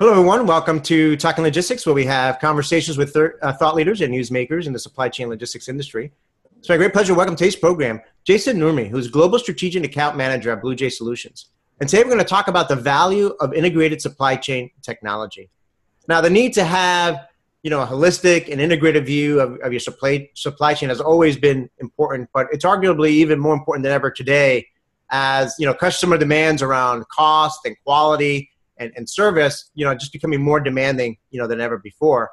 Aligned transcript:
Hello, 0.00 0.10
everyone. 0.10 0.44
Welcome 0.44 0.80
to 0.82 1.16
Talking 1.16 1.44
Logistics, 1.44 1.86
where 1.86 1.94
we 1.94 2.04
have 2.04 2.40
conversations 2.40 2.98
with 2.98 3.12
thir- 3.12 3.38
uh, 3.42 3.52
thought 3.52 3.76
leaders 3.76 4.00
and 4.00 4.12
newsmakers 4.12 4.66
in 4.66 4.72
the 4.72 4.78
supply 4.80 5.08
chain 5.08 5.28
logistics 5.28 5.68
industry. 5.68 6.10
It's 6.58 6.68
my 6.68 6.76
great 6.76 6.92
pleasure 6.92 7.12
to 7.12 7.14
welcome 7.14 7.36
today's 7.36 7.54
program 7.54 8.00
Jason 8.24 8.56
Nurmi, 8.56 8.88
who's 8.88 9.06
Global 9.06 9.38
Strategic 9.38 9.84
Account 9.84 10.16
Manager 10.16 10.50
at 10.50 10.62
BluJay 10.62 10.90
Solutions. 10.90 11.50
And 11.78 11.88
today 11.88 12.02
we're 12.02 12.08
going 12.10 12.18
to 12.18 12.24
talk 12.24 12.48
about 12.48 12.68
the 12.68 12.74
value 12.74 13.36
of 13.38 13.54
integrated 13.54 14.02
supply 14.02 14.34
chain 14.34 14.68
technology. 14.82 15.48
Now, 16.08 16.20
the 16.20 16.30
need 16.30 16.54
to 16.54 16.64
have 16.64 17.28
you 17.62 17.70
know 17.70 17.80
a 17.80 17.86
holistic 17.86 18.50
and 18.50 18.60
integrated 18.60 19.06
view 19.06 19.38
of, 19.38 19.60
of 19.60 19.72
your 19.72 19.80
supply 19.80 20.28
supply 20.34 20.74
chain 20.74 20.88
has 20.88 21.00
always 21.00 21.36
been 21.36 21.70
important, 21.78 22.30
but 22.34 22.48
it's 22.50 22.64
arguably 22.64 23.10
even 23.10 23.38
more 23.38 23.54
important 23.54 23.84
than 23.84 23.92
ever 23.92 24.10
today, 24.10 24.66
as 25.10 25.54
you 25.56 25.66
know 25.66 25.72
customer 25.72 26.18
demands 26.18 26.62
around 26.62 27.06
cost 27.10 27.60
and 27.64 27.76
quality 27.84 28.50
and, 28.78 28.92
and 28.96 29.08
service, 29.08 29.70
you 29.74 29.84
know, 29.84 29.94
just 29.94 30.12
becoming 30.12 30.42
more 30.42 30.60
demanding, 30.60 31.16
you 31.30 31.40
know, 31.40 31.46
than 31.46 31.60
ever 31.60 31.78
before. 31.78 32.30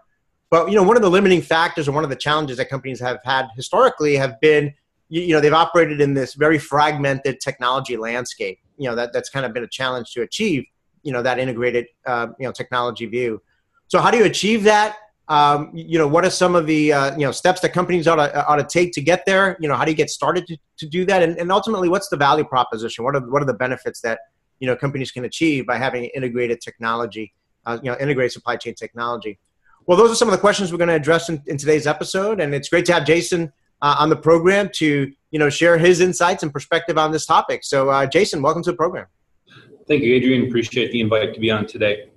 But 0.50 0.70
you 0.70 0.76
know, 0.76 0.84
one 0.84 0.98
of 0.98 1.02
the 1.02 1.10
limiting 1.10 1.42
factors 1.42 1.88
or 1.88 1.94
one 1.94 2.04
of 2.04 2.10
the 2.10 2.16
challenges 2.16 2.58
that 2.58 2.70
companies 2.70 3.00
have 3.00 3.20
had 3.24 3.48
historically 3.56 4.16
have 4.16 4.40
been, 4.42 4.74
you, 5.10 5.22
you 5.22 5.34
know, 5.34 5.40
they've 5.40 5.54
operated 5.54 6.02
in 6.02 6.14
this 6.14 6.34
very 6.34 6.60
fragmented 6.60 7.40
technology 7.40 7.96
landscape. 7.96 8.60
You 8.78 8.90
know, 8.90 8.96
that 8.96 9.14
that's 9.14 9.30
kind 9.30 9.46
of 9.46 9.54
been 9.54 9.64
a 9.64 9.68
challenge 9.68 10.12
to 10.14 10.24
achieve, 10.24 10.66
you 11.04 11.14
know, 11.14 11.22
that 11.22 11.40
integrated, 11.40 11.86
uh, 12.06 12.28
you 12.40 12.46
know, 12.46 12.52
technology 12.52 13.06
view. 13.06 13.42
So 13.88 14.00
how 14.00 14.12
do 14.12 14.18
you 14.18 14.26
achieve 14.26 14.64
that? 14.64 14.98
Um, 15.28 15.72
you 15.74 15.98
know, 15.98 16.10
what 16.10 16.26
are 16.26 16.30
some 16.30 16.56
of 16.56 16.68
the 16.68 16.92
uh, 16.92 17.18
you 17.18 17.26
know 17.26 17.32
steps 17.32 17.62
that 17.62 17.72
companies 17.72 18.06
ought 18.06 18.18
to, 18.18 18.46
ought 18.48 18.58
to 18.58 18.66
take 18.66 18.92
to 18.94 19.02
get 19.02 19.26
there? 19.26 19.56
You 19.62 19.70
know, 19.70 19.76
how 19.76 19.86
do 19.86 19.92
you 19.92 19.96
get 19.96 20.10
started 20.10 20.46
to, 20.48 20.58
to 20.80 20.86
do 20.86 21.06
that? 21.06 21.24
And, 21.24 21.38
and 21.38 21.50
ultimately, 21.52 21.88
what's 21.88 22.10
the 22.10 22.18
value 22.18 22.44
proposition? 22.44 23.06
What 23.06 23.16
are 23.16 23.22
what 23.22 23.42
are 23.42 23.46
the 23.46 23.54
benefits 23.54 24.02
that 24.02 24.20
you 24.62 24.68
know 24.68 24.76
companies 24.78 25.12
can 25.12 25.26
achieve 25.26 25.66
by 25.66 25.78
having 25.78 26.06
integrated 26.06 26.62
technology, 26.62 27.34
uh, 27.66 27.80
you 27.84 27.92
know, 27.92 27.98
integrated 28.00 28.32
supply 28.32 28.56
chain 28.56 28.76
technology. 28.76 29.40
Well, 29.88 29.98
those 29.98 30.12
are 30.12 30.16
some 30.16 30.28
of 30.28 30.32
the 30.34 30.38
questions 30.38 30.72
we're 30.72 30.78
going 30.78 30.90
to 30.90 30.96
address 30.96 31.28
in, 31.28 31.42
in 31.48 31.58
today's 31.58 31.88
episode, 31.88 32.40
and 32.40 32.54
it's 32.54 32.70
great 32.70 32.86
to 32.86 32.94
have 32.94 33.06
Jason 33.06 33.52
uh, 33.82 33.96
on 33.98 34.10
the 34.10 34.16
program 34.16 34.70
to 34.76 35.12
you 35.32 35.40
know 35.40 35.50
share 35.50 35.78
his 35.78 36.00
insights 36.00 36.44
and 36.44 36.54
perspective 36.54 36.98
on 36.98 37.12
this 37.12 37.26
topic. 37.26 37.64
So, 37.64 37.90
uh, 37.90 38.06
Jason, 38.06 38.42
welcome 38.44 38.64
to 38.64 38.72
the 38.72 38.78
program. 38.78 39.08
Thank 39.88 40.04
you, 40.04 40.14
Adrian. 40.14 40.48
Appreciate 40.48 40.92
the 40.92 41.02
invite 41.02 41.34
to 41.34 41.40
be 41.40 41.50
on 41.50 41.66
today. 41.66 42.12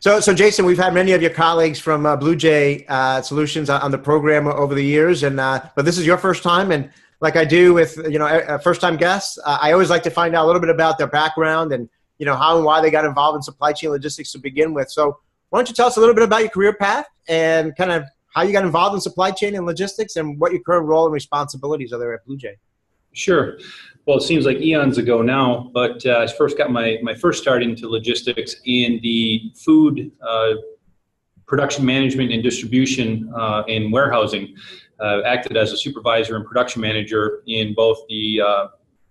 So, 0.00 0.20
so 0.20 0.34
Jason, 0.34 0.66
we've 0.66 0.78
had 0.78 0.92
many 0.92 1.12
of 1.12 1.22
your 1.22 1.30
colleagues 1.30 1.78
from 1.78 2.04
uh, 2.04 2.16
BluJay 2.16 2.84
uh, 2.88 3.22
Solutions 3.22 3.70
on 3.70 3.90
the 3.92 3.98
program 3.98 4.46
over 4.46 4.74
the 4.74 4.84
years, 4.84 5.22
and 5.22 5.40
uh, 5.40 5.62
but 5.74 5.86
this 5.86 5.96
is 5.96 6.04
your 6.04 6.18
first 6.18 6.42
time, 6.42 6.70
and 6.70 6.90
like 7.22 7.36
I 7.36 7.44
do 7.44 7.72
with 7.72 7.96
you 8.10 8.18
know 8.18 8.58
first 8.62 8.80
time 8.82 8.98
guests. 8.98 9.38
Uh, 9.42 9.56
I 9.62 9.72
always 9.72 9.88
like 9.88 10.02
to 10.02 10.10
find 10.10 10.34
out 10.34 10.44
a 10.44 10.46
little 10.46 10.60
bit 10.60 10.70
about 10.70 10.98
their 10.98 11.06
background 11.06 11.72
and 11.72 11.88
you 12.18 12.26
know 12.26 12.36
how 12.36 12.56
and 12.56 12.66
why 12.66 12.82
they 12.82 12.90
got 12.90 13.06
involved 13.06 13.36
in 13.36 13.42
supply 13.42 13.72
chain 13.72 13.90
logistics 13.90 14.32
to 14.32 14.38
begin 14.38 14.74
with. 14.74 14.90
So 14.90 15.18
why 15.48 15.58
don't 15.58 15.68
you 15.68 15.74
tell 15.74 15.86
us 15.86 15.96
a 15.96 16.00
little 16.00 16.14
bit 16.14 16.24
about 16.24 16.40
your 16.40 16.50
career 16.50 16.74
path 16.74 17.06
and 17.28 17.74
kind 17.76 17.92
of 17.92 18.04
how 18.34 18.42
you 18.42 18.52
got 18.52 18.64
involved 18.64 18.94
in 18.94 19.00
supply 19.00 19.30
chain 19.30 19.54
and 19.54 19.64
logistics 19.64 20.16
and 20.16 20.38
what 20.40 20.52
your 20.52 20.62
current 20.62 20.86
role 20.86 21.04
and 21.04 21.14
responsibilities 21.14 21.92
are 21.92 21.98
there 21.98 22.12
at 22.12 22.26
BluJay? 22.26 22.54
Sure. 23.12 23.58
Well, 24.06 24.16
it 24.16 24.22
seems 24.22 24.46
like 24.46 24.56
eons 24.56 24.98
ago 24.98 25.22
now, 25.22 25.70
but 25.74 26.04
uh, 26.06 26.18
I 26.18 26.26
first 26.26 26.56
got 26.56 26.72
my, 26.72 26.98
my 27.02 27.14
first 27.14 27.42
start 27.42 27.62
into 27.62 27.88
logistics 27.88 28.56
in 28.64 28.98
the 29.02 29.52
food 29.54 30.10
uh, 30.26 30.54
production 31.46 31.84
management 31.84 32.32
and 32.32 32.42
distribution 32.42 33.30
uh, 33.36 33.62
and 33.68 33.92
warehousing 33.92 34.56
acted 35.24 35.56
as 35.56 35.72
a 35.72 35.76
supervisor 35.76 36.36
and 36.36 36.44
production 36.46 36.80
manager 36.80 37.42
in 37.46 37.74
both 37.74 37.98
the 38.08 38.40
uh, 38.40 38.66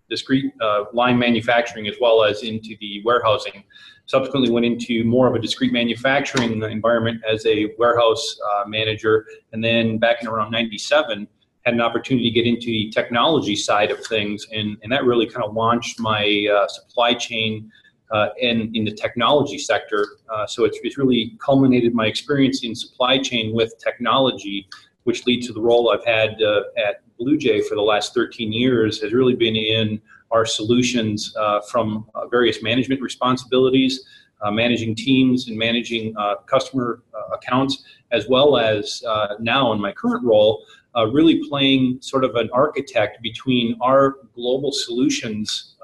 discrete 0.09 0.51
uh, 0.61 0.85
line 0.93 1.17
manufacturing 1.17 1.87
as 1.87 1.95
well 1.99 2.23
as 2.23 2.43
into 2.43 2.75
the 2.79 3.01
warehousing. 3.03 3.63
Subsequently, 4.05 4.51
went 4.51 4.65
into 4.65 5.03
more 5.05 5.27
of 5.27 5.35
a 5.35 5.39
discrete 5.39 5.71
manufacturing 5.71 6.61
environment 6.63 7.21
as 7.27 7.45
a 7.45 7.73
warehouse 7.77 8.37
uh, 8.51 8.63
manager, 8.67 9.25
and 9.53 9.63
then 9.63 9.97
back 9.97 10.21
in 10.21 10.27
around 10.27 10.51
'97 10.51 11.27
had 11.65 11.73
an 11.75 11.81
opportunity 11.81 12.29
to 12.29 12.33
get 12.33 12.47
into 12.47 12.67
the 12.67 12.89
technology 12.89 13.55
side 13.55 13.91
of 13.91 14.03
things, 14.07 14.47
and, 14.51 14.77
and 14.81 14.91
that 14.91 15.05
really 15.05 15.27
kind 15.27 15.45
of 15.45 15.53
launched 15.53 15.99
my 15.99 16.47
uh, 16.53 16.67
supply 16.67 17.13
chain 17.13 17.71
uh, 18.11 18.29
in, 18.39 18.71
in 18.73 18.83
the 18.83 18.91
technology 18.91 19.57
sector. 19.57 20.07
Uh, 20.33 20.45
so 20.45 20.65
it's, 20.65 20.79
it's 20.83 20.97
really 20.97 21.37
culminated 21.39 21.93
my 21.93 22.07
experience 22.07 22.63
in 22.63 22.75
supply 22.75 23.17
chain 23.17 23.53
with 23.53 23.73
technology 23.77 24.67
which 25.03 25.25
leads 25.25 25.47
to 25.47 25.53
the 25.53 25.61
role 25.61 25.91
I've 25.91 26.05
had 26.05 26.41
uh, 26.41 26.63
at 26.77 27.01
BluJay 27.19 27.65
for 27.65 27.75
the 27.75 27.81
last 27.81 28.13
13 28.13 28.51
years, 28.51 29.01
has 29.01 29.13
really 29.13 29.35
been 29.35 29.55
in 29.55 30.01
our 30.31 30.45
solutions 30.45 31.33
uh, 31.37 31.61
from 31.61 32.07
uh, 32.15 32.27
various 32.27 32.63
management 32.63 33.01
responsibilities, 33.01 34.05
uh, 34.41 34.49
managing 34.49 34.95
teams 34.95 35.47
and 35.47 35.57
managing 35.57 36.15
uh, 36.17 36.35
customer 36.47 37.03
uh, 37.13 37.35
accounts, 37.35 37.83
as 38.11 38.27
well 38.27 38.57
as 38.57 39.03
now 39.39 39.71
in 39.71 39.79
my 39.79 39.91
current 39.91 40.23
role, 40.25 40.65
really 41.11 41.41
playing 41.47 41.97
sort 42.01 42.23
of 42.23 42.35
an 42.35 42.49
architect 42.53 43.21
between 43.21 43.77
our 43.81 44.17
global 44.33 44.71
solutions 44.71 45.75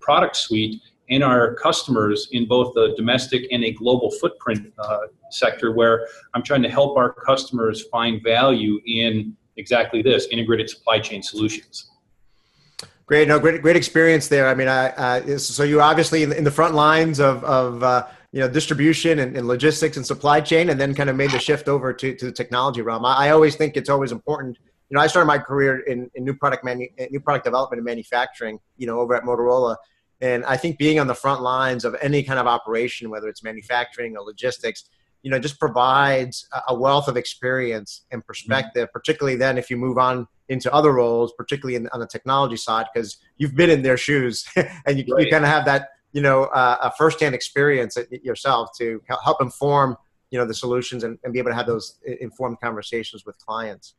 product 0.00 0.36
suite 0.36 0.80
and 1.10 1.22
our 1.22 1.54
customers 1.54 2.28
in 2.32 2.46
both 2.46 2.74
the 2.74 2.94
domestic 2.96 3.46
and 3.50 3.64
a 3.64 3.72
global 3.72 4.10
footprint 4.10 4.72
uh, 4.78 4.98
sector 5.30 5.72
where 5.72 6.06
I'm 6.34 6.42
trying 6.42 6.62
to 6.62 6.68
help 6.68 6.96
our 6.96 7.12
customers 7.12 7.84
find 7.92 8.22
value 8.22 8.80
in 8.86 9.36
exactly 9.56 10.02
this 10.02 10.26
integrated 10.30 10.68
supply 10.68 10.98
chain 10.98 11.22
solutions. 11.22 11.90
Great, 13.06 13.28
no, 13.28 13.38
great, 13.38 13.62
great 13.62 13.76
experience 13.76 14.26
there. 14.26 14.48
I 14.48 14.54
mean, 14.54 14.66
I, 14.66 14.88
uh, 14.90 15.38
so 15.38 15.62
you're 15.62 15.82
obviously 15.82 16.24
in 16.24 16.30
the, 16.30 16.38
in 16.38 16.42
the, 16.42 16.50
front 16.50 16.74
lines 16.74 17.20
of, 17.20 17.44
of 17.44 17.82
uh, 17.84 18.06
you 18.32 18.40
know 18.40 18.48
distribution 18.48 19.20
and, 19.20 19.36
and, 19.36 19.46
logistics 19.46 19.96
and 19.96 20.04
supply 20.04 20.40
chain, 20.40 20.70
and 20.70 20.80
then 20.80 20.92
kind 20.92 21.08
of 21.08 21.14
made 21.14 21.30
the 21.30 21.38
shift 21.38 21.68
over 21.68 21.92
to, 21.92 22.16
to 22.16 22.24
the 22.26 22.32
technology 22.32 22.82
realm. 22.82 23.04
I, 23.04 23.28
I 23.28 23.30
always 23.30 23.54
think 23.54 23.76
it's 23.76 23.88
always 23.88 24.10
important. 24.10 24.58
You 24.90 24.96
know, 24.96 25.00
I 25.00 25.06
started 25.06 25.28
my 25.28 25.38
career 25.38 25.80
in, 25.80 26.10
in 26.16 26.24
new 26.24 26.34
product 26.34 26.64
manu- 26.64 26.88
new 27.10 27.20
product 27.20 27.44
development 27.44 27.78
and 27.78 27.84
manufacturing. 27.84 28.58
You 28.76 28.88
know, 28.88 28.98
over 28.98 29.14
at 29.14 29.22
Motorola, 29.22 29.76
and 30.20 30.44
I 30.44 30.56
think 30.56 30.78
being 30.78 30.98
on 30.98 31.06
the 31.06 31.14
front 31.14 31.42
lines 31.42 31.84
of 31.84 31.94
any 32.00 32.22
kind 32.22 32.38
of 32.38 32.46
operation, 32.46 33.10
whether 33.10 33.28
it's 33.28 33.42
manufacturing 33.42 34.16
or 34.16 34.24
logistics, 34.24 34.84
you 35.22 35.30
know, 35.30 35.38
just 35.38 35.58
provides 35.58 36.48
a 36.68 36.74
wealth 36.74 37.08
of 37.08 37.16
experience 37.16 38.02
and 38.12 38.24
perspective, 38.24 38.84
mm-hmm. 38.84 38.92
particularly 38.92 39.36
then 39.36 39.58
if 39.58 39.70
you 39.70 39.76
move 39.76 39.98
on 39.98 40.26
into 40.48 40.72
other 40.72 40.92
roles, 40.92 41.32
particularly 41.36 41.74
in, 41.74 41.88
on 41.92 42.00
the 42.00 42.06
technology 42.06 42.56
side, 42.56 42.86
because 42.94 43.18
you've 43.36 43.54
been 43.56 43.68
in 43.68 43.82
their 43.82 43.96
shoes 43.96 44.46
and 44.86 44.98
you, 44.98 45.14
right. 45.14 45.24
you 45.24 45.30
kind 45.30 45.44
of 45.44 45.50
have 45.50 45.64
that, 45.64 45.88
you 46.12 46.22
know, 46.22 46.44
uh, 46.44 46.78
a 46.80 46.92
firsthand 46.92 47.34
experience 47.34 47.98
yourself 48.22 48.70
to 48.78 49.02
help 49.24 49.42
inform, 49.42 49.96
you 50.30 50.38
know, 50.38 50.46
the 50.46 50.54
solutions 50.54 51.02
and, 51.02 51.18
and 51.24 51.32
be 51.32 51.38
able 51.38 51.50
to 51.50 51.56
have 51.56 51.66
those 51.66 51.98
informed 52.20 52.58
conversations 52.60 53.26
with 53.26 53.36
clients. 53.38 53.94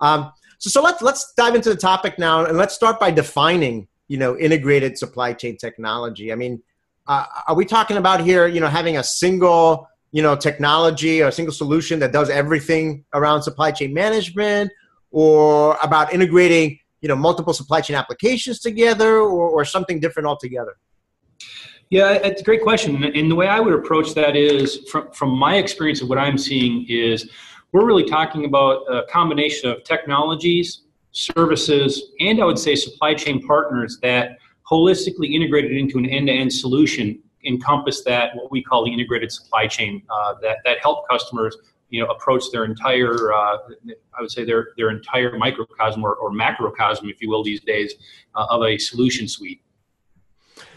Um, 0.00 0.32
so, 0.58 0.68
so 0.68 0.82
let's 0.82 1.00
let's 1.00 1.32
dive 1.36 1.54
into 1.54 1.68
the 1.68 1.76
topic 1.76 2.18
now, 2.18 2.44
and 2.44 2.58
let's 2.58 2.74
start 2.74 2.98
by 2.98 3.12
defining 3.12 3.86
you 4.12 4.18
know 4.18 4.36
integrated 4.46 4.98
supply 4.98 5.32
chain 5.32 5.56
technology. 5.56 6.26
I 6.34 6.36
mean 6.42 6.62
uh, 7.06 7.24
are 7.48 7.56
we 7.60 7.64
talking 7.64 7.96
about 7.96 8.18
here 8.20 8.46
you 8.46 8.60
know 8.60 8.72
having 8.80 8.96
a 8.98 9.04
single 9.22 9.88
you 10.16 10.22
know 10.22 10.34
technology 10.36 11.22
or 11.22 11.28
a 11.28 11.32
single 11.32 11.54
solution 11.62 11.98
that 12.00 12.12
does 12.12 12.28
everything 12.42 13.04
around 13.14 13.42
supply 13.42 13.70
chain 13.78 13.92
management? 13.94 14.70
Or 15.14 15.76
about 15.82 16.12
integrating 16.16 16.78
you 17.02 17.08
know 17.10 17.16
multiple 17.16 17.54
supply 17.60 17.80
chain 17.80 17.96
applications 17.96 18.60
together 18.60 19.12
or, 19.16 19.44
or 19.56 19.64
something 19.64 19.98
different 20.04 20.26
altogether? 20.26 20.74
Yeah, 21.90 22.12
it's 22.28 22.40
a 22.40 22.44
great 22.44 22.62
question. 22.62 23.04
And 23.04 23.30
the 23.30 23.34
way 23.34 23.48
I 23.48 23.60
would 23.60 23.74
approach 23.74 24.14
that 24.14 24.34
is 24.34 24.78
from, 24.90 25.10
from 25.12 25.30
my 25.46 25.56
experience 25.56 26.00
of 26.00 26.08
what 26.08 26.16
I'm 26.16 26.38
seeing 26.38 26.86
is 26.88 27.28
we're 27.72 27.86
really 27.90 28.08
talking 28.18 28.46
about 28.46 28.76
a 28.88 29.02
combination 29.10 29.70
of 29.70 29.84
technologies 29.84 30.82
services, 31.12 32.12
and 32.20 32.40
I 32.40 32.44
would 32.44 32.58
say 32.58 32.74
supply 32.74 33.14
chain 33.14 33.46
partners 33.46 33.98
that 34.02 34.38
holistically 34.70 35.32
integrated 35.32 35.72
into 35.72 35.98
an 35.98 36.06
end-to-end 36.06 36.52
solution 36.52 37.18
encompass 37.44 38.02
that 38.04 38.34
what 38.36 38.50
we 38.50 38.62
call 38.62 38.84
the 38.84 38.92
integrated 38.92 39.30
supply 39.32 39.66
chain 39.66 40.02
uh, 40.10 40.34
that 40.40 40.58
that 40.64 40.78
help 40.80 41.08
customers 41.08 41.56
you 41.90 42.00
know 42.00 42.08
approach 42.08 42.44
their 42.52 42.64
entire 42.64 43.32
uh, 43.32 43.58
I 44.16 44.20
would 44.20 44.30
say 44.30 44.44
their 44.44 44.68
their 44.76 44.90
entire 44.90 45.36
microcosm 45.36 46.04
or, 46.04 46.14
or 46.14 46.30
macrocosm 46.30 47.08
if 47.08 47.20
you 47.20 47.28
will 47.28 47.42
these 47.42 47.60
days 47.60 47.94
uh, 48.34 48.46
of 48.48 48.62
a 48.62 48.78
solution 48.78 49.28
suite. 49.28 49.60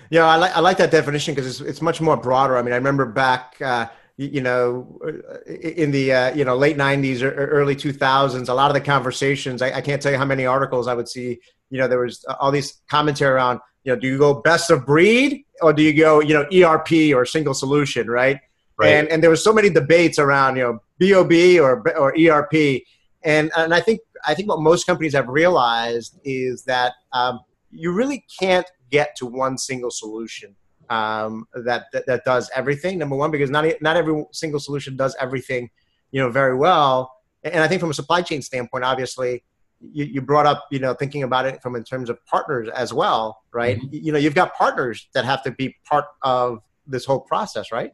Yeah, 0.10 0.26
I 0.26 0.36
like 0.36 0.56
I 0.56 0.60
like 0.60 0.78
that 0.78 0.92
definition 0.92 1.34
because 1.34 1.62
it's 1.62 1.70
it's 1.70 1.82
much 1.82 2.02
more 2.02 2.18
broader. 2.18 2.58
I 2.58 2.62
mean, 2.62 2.74
I 2.74 2.78
remember 2.78 3.06
back 3.06 3.56
uh, 3.62 3.88
you 4.18 4.42
know, 4.42 5.00
in 5.46 5.92
the 5.92 6.14
uh, 6.14 6.36
you 6.36 6.46
know 6.46 6.56
late 6.56 6.78
'90s 6.78 7.22
or 7.22 7.32
early 7.32 7.76
2000s, 7.76 8.48
a 8.48 8.54
lot 8.54 8.70
of 8.70 8.74
the 8.74 8.82
conversations. 8.82 9.62
I, 9.62 9.74
I, 9.74 9.82
can't 9.82 10.02
tell 10.02 10.12
you 10.12 10.18
how 10.18 10.26
many 10.26 10.46
articles 10.46 10.88
I 10.88 10.94
would 10.94 11.10
see. 11.10 11.40
You 11.70 11.80
know, 11.80 11.88
there 11.88 12.00
was 12.00 12.24
all 12.40 12.52
these 12.52 12.82
commentary 12.90 13.34
around. 13.34 13.60
You 13.84 13.94
know, 13.94 14.00
do 14.00 14.08
you 14.08 14.18
go 14.18 14.36
best 14.36 14.72
of 14.72 14.86
breed 14.86 15.44
or 15.62 15.74
do 15.74 15.84
you 15.84 15.94
go 15.94 16.22
you 16.22 16.34
know 16.34 16.46
ERP 16.54 17.14
or 17.14 17.26
single 17.26 17.54
solution, 17.54 18.10
right? 18.10 18.40
right. 18.78 18.90
And 18.90 19.10
and 19.10 19.22
there 19.22 19.30
was 19.30 19.44
so 19.44 19.52
many 19.52 19.70
debates 19.70 20.18
around 20.18 20.56
you 20.56 20.64
know 20.64 20.80
BOB 21.00 21.60
or 21.62 21.88
or 21.98 22.16
ERP, 22.18 22.84
and 23.24 23.52
and 23.58 23.74
I 23.74 23.82
think 23.82 24.00
I 24.26 24.34
think 24.34 24.48
what 24.48 24.62
most 24.62 24.86
companies 24.86 25.14
have 25.14 25.28
realized 25.28 26.18
is 26.24 26.64
that 26.64 26.94
um, 27.12 27.42
you 27.72 27.92
really 27.92 28.26
can't 28.40 28.66
get 28.92 29.16
to 29.18 29.26
one 29.26 29.58
single 29.58 29.92
solution 29.92 30.56
um, 30.90 31.48
that, 31.54 31.86
that, 31.94 32.06
that 32.08 32.26
does 32.26 32.50
everything. 32.56 32.98
Number 33.00 33.16
one, 33.16 33.32
because 33.32 33.50
not 33.50 33.66
not 33.82 33.98
every 33.98 34.26
single 34.32 34.60
solution 34.60 34.96
does 34.96 35.16
everything, 35.20 35.70
you 36.12 36.22
know, 36.22 36.30
very 36.30 36.56
well. 36.56 37.12
And 37.44 37.64
I 37.64 37.68
think 37.68 37.80
from 37.80 37.92
a 37.92 37.94
supply 37.94 38.22
chain 38.22 38.42
standpoint, 38.42 38.84
obviously, 38.84 39.44
you, 39.80 40.06
you 40.06 40.22
brought 40.22 40.46
up, 40.46 40.66
you 40.72 40.80
know, 40.80 40.94
thinking 40.94 41.24
about 41.24 41.46
it 41.46 41.62
from 41.62 41.76
in 41.76 41.84
terms 41.84 42.10
of 42.10 42.24
partners 42.26 42.70
as 42.74 42.94
well, 42.94 43.44
right? 43.52 43.78
Mm-hmm. 43.78 43.88
You 43.92 44.12
know, 44.12 44.18
you've 44.18 44.36
got 44.36 44.56
partners 44.56 45.08
that 45.14 45.26
have 45.26 45.44
to 45.44 45.52
be 45.52 45.76
part 45.86 46.06
of 46.22 46.60
this 46.88 47.06
whole 47.06 47.20
process, 47.20 47.72
right? 47.72 47.94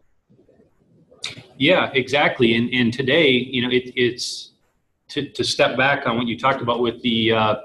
Yeah, 1.57 1.91
exactly. 1.93 2.55
And, 2.55 2.73
and 2.73 2.93
today, 2.93 3.29
you 3.29 3.61
know, 3.61 3.69
it, 3.69 3.91
it's 3.95 4.51
to, 5.09 5.29
to 5.29 5.43
step 5.43 5.77
back 5.77 6.07
on 6.07 6.17
what 6.17 6.27
you 6.27 6.37
talked 6.37 6.61
about 6.61 6.81
with 6.81 7.01
the 7.01 7.33
uh, 7.33 7.55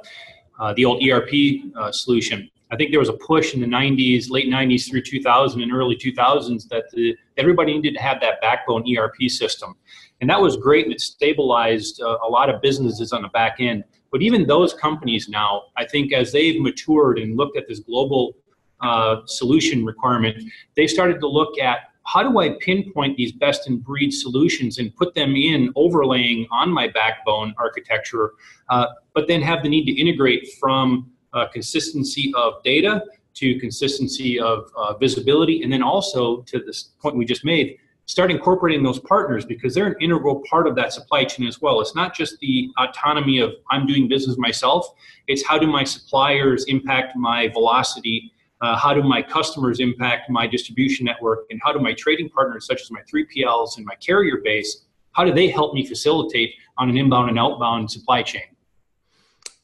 uh, 0.58 0.72
the 0.74 0.84
old 0.84 1.02
ERP 1.06 1.30
uh, 1.76 1.92
solution. 1.92 2.50
I 2.70 2.76
think 2.76 2.90
there 2.90 3.00
was 3.00 3.08
a 3.08 3.14
push 3.14 3.54
in 3.54 3.60
the 3.60 3.66
90s, 3.66 4.28
late 4.30 4.48
90s 4.48 4.90
through 4.90 5.02
2000 5.02 5.62
and 5.62 5.72
early 5.72 5.96
2000s 5.96 6.68
that 6.68 6.84
the, 6.92 7.16
everybody 7.36 7.74
needed 7.74 7.94
to 7.94 8.02
have 8.02 8.20
that 8.20 8.40
backbone 8.40 8.84
ERP 8.96 9.28
system. 9.28 9.76
And 10.20 10.28
that 10.30 10.40
was 10.40 10.56
great 10.56 10.84
and 10.84 10.92
it 10.92 11.00
stabilized 11.00 12.00
uh, 12.00 12.18
a 12.26 12.28
lot 12.28 12.50
of 12.50 12.60
businesses 12.60 13.12
on 13.12 13.22
the 13.22 13.28
back 13.28 13.56
end. 13.60 13.84
But 14.10 14.22
even 14.22 14.46
those 14.46 14.72
companies 14.74 15.28
now, 15.28 15.64
I 15.76 15.84
think 15.84 16.12
as 16.12 16.32
they've 16.32 16.60
matured 16.60 17.18
and 17.18 17.36
looked 17.36 17.56
at 17.56 17.68
this 17.68 17.80
global 17.80 18.34
uh, 18.80 19.18
solution 19.26 19.84
requirement, 19.84 20.42
they 20.74 20.86
started 20.86 21.20
to 21.20 21.28
look 21.28 21.58
at 21.58 21.90
how 22.06 22.22
do 22.22 22.38
I 22.38 22.56
pinpoint 22.60 23.16
these 23.16 23.32
best 23.32 23.68
in 23.68 23.78
breed 23.78 24.12
solutions 24.12 24.78
and 24.78 24.94
put 24.94 25.14
them 25.14 25.34
in 25.34 25.72
overlaying 25.74 26.46
on 26.52 26.70
my 26.70 26.86
backbone 26.88 27.52
architecture, 27.58 28.32
uh, 28.68 28.86
but 29.12 29.26
then 29.26 29.42
have 29.42 29.62
the 29.62 29.68
need 29.68 29.86
to 29.86 29.92
integrate 29.92 30.48
from 30.60 31.10
uh, 31.36 31.46
consistency 31.48 32.32
of 32.36 32.62
data 32.62 33.02
to 33.34 33.58
consistency 33.60 34.40
of 34.40 34.70
uh, 34.76 34.94
visibility, 34.94 35.62
and 35.62 35.72
then 35.72 35.82
also 35.82 36.40
to 36.42 36.58
this 36.58 36.90
point 37.00 37.16
we 37.16 37.24
just 37.24 37.44
made, 37.44 37.76
start 38.06 38.30
incorporating 38.30 38.82
those 38.82 38.98
partners 39.00 39.44
because 39.44 39.74
they're 39.74 39.88
an 39.88 39.96
integral 40.00 40.42
part 40.48 40.66
of 40.66 40.74
that 40.74 40.92
supply 40.92 41.24
chain 41.24 41.46
as 41.46 41.60
well. 41.60 41.80
It's 41.80 41.94
not 41.94 42.14
just 42.14 42.38
the 42.40 42.70
autonomy 42.78 43.40
of 43.40 43.52
I'm 43.70 43.86
doing 43.86 44.08
business 44.08 44.38
myself, 44.38 44.88
it's 45.28 45.46
how 45.46 45.58
do 45.58 45.66
my 45.66 45.84
suppliers 45.84 46.64
impact 46.64 47.16
my 47.16 47.48
velocity 47.48 48.32
uh, 48.62 48.76
how 48.76 48.94
do 48.94 49.02
my 49.02 49.22
customers 49.22 49.80
impact 49.80 50.30
my 50.30 50.46
distribution 50.46 51.04
network? 51.04 51.40
And 51.50 51.60
how 51.62 51.72
do 51.72 51.78
my 51.78 51.92
trading 51.92 52.30
partners, 52.30 52.66
such 52.66 52.80
as 52.80 52.90
my 52.90 53.00
3PLs 53.12 53.76
and 53.76 53.84
my 53.84 53.94
carrier 53.96 54.38
base, 54.42 54.84
how 55.12 55.24
do 55.24 55.32
they 55.32 55.48
help 55.48 55.74
me 55.74 55.84
facilitate 55.86 56.54
on 56.78 56.88
an 56.88 56.96
inbound 56.96 57.28
and 57.28 57.38
outbound 57.38 57.90
supply 57.90 58.22
chain? 58.22 58.42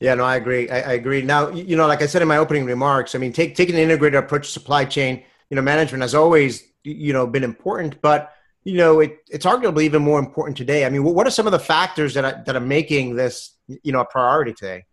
Yeah, 0.03 0.15
no, 0.15 0.25
I 0.25 0.37
agree. 0.37 0.69
I, 0.69 0.81
I, 0.81 0.93
agree. 0.95 1.23
Now, 1.23 1.51
you 1.51 1.77
know, 1.77 1.87
like 1.87 2.03
I 2.03 2.07
said 2.07 2.23
in 2.23 2.29
my 2.29 2.39
opening 2.39 2.65
remarks, 2.65 3.15
I 3.15 3.19
mean, 3.19 3.33
take, 3.33 3.55
taking 3.55 3.77
an 3.77 3.81
integrated 3.81 4.19
approach 4.19 4.47
to 4.47 4.51
supply 4.51 4.85
chain, 4.85 5.23
you 5.49 5.55
know, 5.55 5.63
management 5.63 6.03
has 6.03 6.15
always, 6.15 6.65
you 6.83 7.13
know, 7.13 7.27
been 7.27 7.45
important, 7.45 8.01
but, 8.03 8.33
you 8.65 8.77
know, 8.77 8.99
it, 8.99 9.19
it's 9.31 9.47
arguably 9.47 9.85
even 9.85 10.03
more 10.03 10.19
important 10.19 10.57
today. 10.57 10.85
I 10.85 10.91
mean, 10.91 11.05
what 11.05 11.27
are 11.27 11.31
some 11.31 11.47
of 11.47 11.53
the 11.53 11.61
factors 11.61 12.15
that 12.15 12.25
are, 12.25 12.43
that 12.47 12.57
are 12.57 12.61
making 12.61 13.15
this, 13.15 13.53
you 13.69 13.93
know, 13.93 14.01
a 14.01 14.05
priority 14.05 14.53
today? 14.53 14.85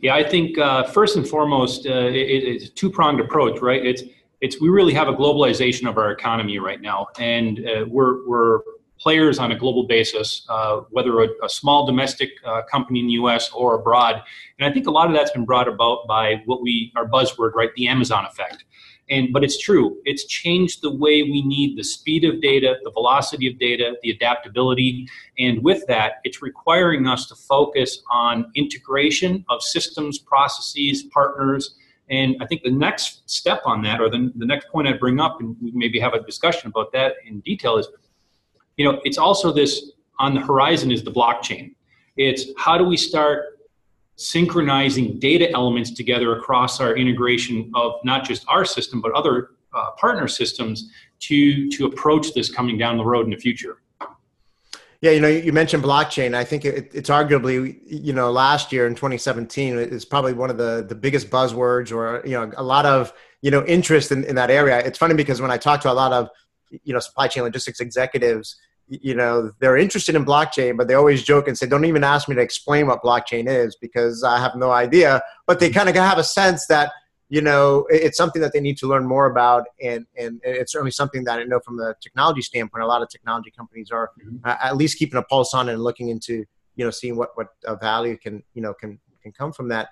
Yeah, 0.00 0.14
I 0.14 0.28
think 0.28 0.58
uh, 0.58 0.84
first 0.84 1.16
and 1.16 1.26
foremost, 1.26 1.86
uh, 1.86 1.90
it, 1.90 2.16
it's 2.16 2.64
a 2.66 2.68
two 2.68 2.90
pronged 2.90 3.20
approach, 3.20 3.60
right? 3.60 3.84
It's 3.84 4.02
it's 4.40 4.60
we 4.60 4.68
really 4.68 4.92
have 4.92 5.06
a 5.06 5.12
globalization 5.12 5.88
of 5.88 5.96
our 5.96 6.10
economy 6.10 6.58
right 6.58 6.80
now, 6.80 7.06
and 7.20 7.60
uh, 7.60 7.84
we're 7.86 8.26
we're 8.26 8.58
players 9.02 9.38
on 9.38 9.50
a 9.50 9.56
global 9.56 9.84
basis, 9.84 10.46
uh, 10.48 10.76
whether 10.90 11.20
a, 11.22 11.28
a, 11.42 11.48
small 11.48 11.84
domestic 11.84 12.30
uh, 12.46 12.62
company 12.70 13.00
in 13.00 13.06
the 13.06 13.14
U.S. 13.14 13.50
or 13.50 13.74
abroad. 13.74 14.22
And 14.58 14.68
I 14.68 14.72
think 14.72 14.86
a 14.86 14.92
lot 14.92 15.08
of 15.08 15.12
that's 15.12 15.32
been 15.32 15.44
brought 15.44 15.66
about 15.66 16.06
by 16.06 16.42
what 16.46 16.62
we 16.62 16.92
our 16.94 17.08
buzzword, 17.08 17.54
right? 17.54 17.70
The 17.74 17.88
Amazon 17.88 18.24
effect. 18.26 18.64
And 19.10 19.32
but 19.32 19.42
it's 19.42 19.58
true. 19.58 19.98
It's 20.04 20.24
changed 20.26 20.82
the 20.82 20.94
way 20.94 21.24
we 21.24 21.42
need 21.42 21.76
the 21.76 21.82
speed 21.82 22.24
of 22.24 22.40
data, 22.40 22.76
the 22.84 22.92
velocity 22.92 23.48
of 23.50 23.58
data, 23.58 23.96
the 24.02 24.10
adaptability, 24.10 25.08
and 25.36 25.62
with 25.64 25.84
that, 25.88 26.20
it's 26.22 26.40
requiring 26.40 27.08
us 27.08 27.26
to 27.26 27.34
focus 27.34 28.02
on 28.08 28.52
integration 28.54 29.44
of 29.50 29.62
systems, 29.62 30.18
processes, 30.18 31.02
partners. 31.02 31.74
And 32.08 32.36
I 32.40 32.46
think 32.46 32.62
the 32.62 32.70
next 32.70 33.28
step 33.28 33.62
on 33.64 33.82
that, 33.82 34.00
or 34.00 34.08
the, 34.08 34.32
the 34.36 34.46
next 34.46 34.68
point 34.68 34.86
I'd 34.86 35.00
bring 35.00 35.18
up, 35.18 35.40
and 35.40 35.56
we 35.60 35.72
maybe 35.74 35.98
have 35.98 36.14
a 36.14 36.22
discussion 36.22 36.68
about 36.68 36.92
that 36.92 37.14
in 37.26 37.40
detail, 37.40 37.78
is 37.78 37.88
you 38.76 38.84
know, 38.84 39.00
it's 39.04 39.18
also 39.18 39.52
this 39.52 39.92
on 40.18 40.34
the 40.34 40.40
horizon 40.40 40.90
is 40.90 41.02
the 41.02 41.10
blockchain. 41.10 41.74
It's 42.16 42.46
how 42.56 42.78
do 42.78 42.84
we 42.84 42.96
start 42.96 43.58
synchronizing 44.16 45.18
data 45.18 45.50
elements 45.52 45.90
together 45.90 46.36
across 46.36 46.80
our 46.80 46.96
integration 46.96 47.70
of 47.74 47.94
not 48.04 48.24
just 48.24 48.44
our 48.46 48.64
system 48.64 49.00
but 49.00 49.10
other 49.12 49.50
uh, 49.74 49.90
partner 49.92 50.28
systems 50.28 50.90
to 51.18 51.70
to 51.70 51.86
approach 51.86 52.34
this 52.34 52.50
coming 52.50 52.76
down 52.76 52.96
the 52.96 53.04
road 53.04 53.24
in 53.24 53.30
the 53.30 53.36
future? 53.36 53.78
Yeah 55.00 55.10
you 55.10 55.20
know 55.20 55.28
you 55.28 55.52
mentioned 55.52 55.82
blockchain. 55.82 56.34
I 56.34 56.44
think 56.44 56.64
it, 56.64 56.90
it's 56.94 57.10
arguably 57.10 57.78
you 57.86 58.12
know 58.12 58.30
last 58.30 58.72
year 58.72 58.86
in 58.86 58.94
2017 58.94 59.76
is 59.78 60.04
probably 60.04 60.34
one 60.34 60.50
of 60.50 60.58
the 60.58 60.84
the 60.88 60.94
biggest 60.94 61.30
buzzwords 61.30 61.94
or 61.94 62.22
you 62.24 62.32
know 62.32 62.52
a 62.56 62.62
lot 62.62 62.86
of 62.86 63.12
you 63.40 63.50
know 63.50 63.64
interest 63.64 64.12
in, 64.12 64.24
in 64.24 64.36
that 64.36 64.50
area. 64.50 64.78
It's 64.78 64.98
funny 64.98 65.14
because 65.14 65.40
when 65.40 65.50
i 65.50 65.56
talk 65.56 65.80
to 65.80 65.90
a 65.90 65.92
lot 65.92 66.12
of 66.12 66.28
you 66.84 66.92
know 66.92 67.00
supply 67.00 67.28
chain 67.28 67.42
logistics 67.42 67.80
executives 67.80 68.56
you 68.88 69.14
know 69.14 69.50
they're 69.60 69.76
interested 69.76 70.14
in 70.14 70.24
blockchain 70.24 70.76
but 70.76 70.88
they 70.88 70.94
always 70.94 71.22
joke 71.22 71.48
and 71.48 71.56
say 71.56 71.66
don't 71.66 71.84
even 71.84 72.04
ask 72.04 72.28
me 72.28 72.34
to 72.34 72.40
explain 72.40 72.86
what 72.86 73.02
blockchain 73.02 73.48
is 73.48 73.76
because 73.80 74.22
i 74.24 74.38
have 74.38 74.54
no 74.56 74.70
idea 74.70 75.22
but 75.46 75.60
they 75.60 75.70
kind 75.70 75.88
of 75.88 75.94
have 75.94 76.18
a 76.18 76.24
sense 76.24 76.66
that 76.66 76.92
you 77.28 77.40
know 77.40 77.86
it's 77.88 78.16
something 78.16 78.42
that 78.42 78.52
they 78.52 78.60
need 78.60 78.76
to 78.76 78.86
learn 78.86 79.06
more 79.06 79.26
about 79.30 79.64
and 79.82 80.06
and 80.18 80.40
it's 80.42 80.72
certainly 80.72 80.90
something 80.90 81.24
that 81.24 81.38
i 81.38 81.44
know 81.44 81.60
from 81.64 81.76
the 81.76 81.94
technology 82.02 82.42
standpoint 82.42 82.82
a 82.82 82.86
lot 82.86 83.02
of 83.02 83.08
technology 83.08 83.50
companies 83.50 83.90
are 83.90 84.10
mm-hmm. 84.22 84.36
at 84.46 84.76
least 84.76 84.98
keeping 84.98 85.18
a 85.18 85.22
pulse 85.22 85.54
on 85.54 85.68
it 85.68 85.74
and 85.74 85.82
looking 85.82 86.08
into 86.08 86.44
you 86.76 86.84
know 86.84 86.90
seeing 86.90 87.16
what 87.16 87.30
what 87.34 87.48
value 87.80 88.16
can 88.16 88.42
you 88.54 88.62
know 88.62 88.74
can 88.74 88.98
can 89.22 89.32
come 89.32 89.52
from 89.52 89.68
that 89.68 89.88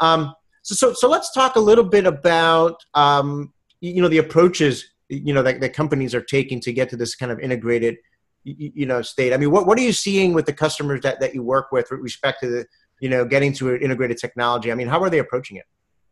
um, 0.00 0.34
so, 0.62 0.74
so 0.74 0.92
so 0.92 1.08
let's 1.08 1.32
talk 1.32 1.56
a 1.56 1.60
little 1.60 1.84
bit 1.84 2.06
about 2.06 2.84
um, 2.94 3.52
you 3.80 4.02
know 4.02 4.08
the 4.08 4.18
approaches 4.18 4.91
you 5.12 5.34
know 5.34 5.42
that, 5.42 5.60
that 5.60 5.72
companies 5.72 6.14
are 6.14 6.22
taking 6.22 6.60
to 6.60 6.72
get 6.72 6.88
to 6.90 6.96
this 6.96 7.14
kind 7.14 7.30
of 7.30 7.38
integrated 7.40 7.96
you 8.44 8.86
know 8.86 9.02
state. 9.02 9.32
I 9.32 9.36
mean 9.36 9.50
what, 9.50 9.66
what 9.66 9.78
are 9.78 9.82
you 9.82 9.92
seeing 9.92 10.32
with 10.32 10.46
the 10.46 10.52
customers 10.52 11.00
that, 11.02 11.20
that 11.20 11.34
you 11.34 11.42
work 11.42 11.70
with 11.70 11.90
with 11.90 12.00
respect 12.00 12.40
to 12.42 12.48
the 12.48 12.66
you 13.00 13.08
know 13.08 13.24
getting 13.24 13.52
to 13.54 13.74
an 13.74 13.82
integrated 13.82 14.18
technology? 14.18 14.72
I 14.72 14.74
mean 14.74 14.88
how 14.88 15.00
are 15.02 15.10
they 15.10 15.18
approaching 15.18 15.58
it? 15.58 15.64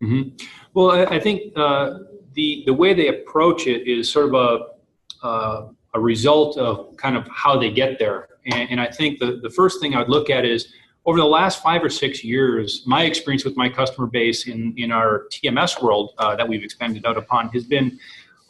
Mm-hmm. 0.03 0.35
well 0.73 0.93
i, 0.93 1.17
I 1.17 1.21
think 1.21 1.53
uh, 1.57 1.99
the 2.33 2.63
the 2.65 2.73
way 2.73 2.95
they 2.95 3.09
approach 3.09 3.67
it 3.67 3.87
is 3.87 4.11
sort 4.11 4.33
of 4.33 4.35
a 4.35 5.27
uh, 5.27 5.69
a 5.93 6.01
result 6.01 6.57
of 6.57 6.97
kind 6.97 7.17
of 7.17 7.29
how 7.29 7.59
they 7.59 7.71
get 7.71 7.99
there. 7.99 8.29
And, 8.47 8.71
and 8.71 8.81
i 8.81 8.87
think 8.87 9.19
the, 9.19 9.41
the 9.43 9.51
first 9.51 9.79
thing 9.81 9.95
i 9.95 9.99
would 9.99 10.09
look 10.09 10.31
at 10.31 10.47
is 10.47 10.73
over 11.07 11.19
the 11.19 11.25
last 11.25 11.63
five 11.63 11.83
or 11.83 11.89
six 11.89 12.23
years, 12.23 12.83
my 12.87 13.05
experience 13.05 13.45
with 13.45 13.57
my 13.57 13.69
customer 13.69 14.07
base 14.07 14.47
in, 14.47 14.75
in 14.77 14.93
our 14.93 15.27
TMS 15.31 15.83
world 15.83 16.13
uh, 16.19 16.37
that 16.37 16.47
we've 16.47 16.63
expanded 16.63 17.07
out 17.07 17.17
upon 17.17 17.49
has 17.49 17.65
been 17.65 17.99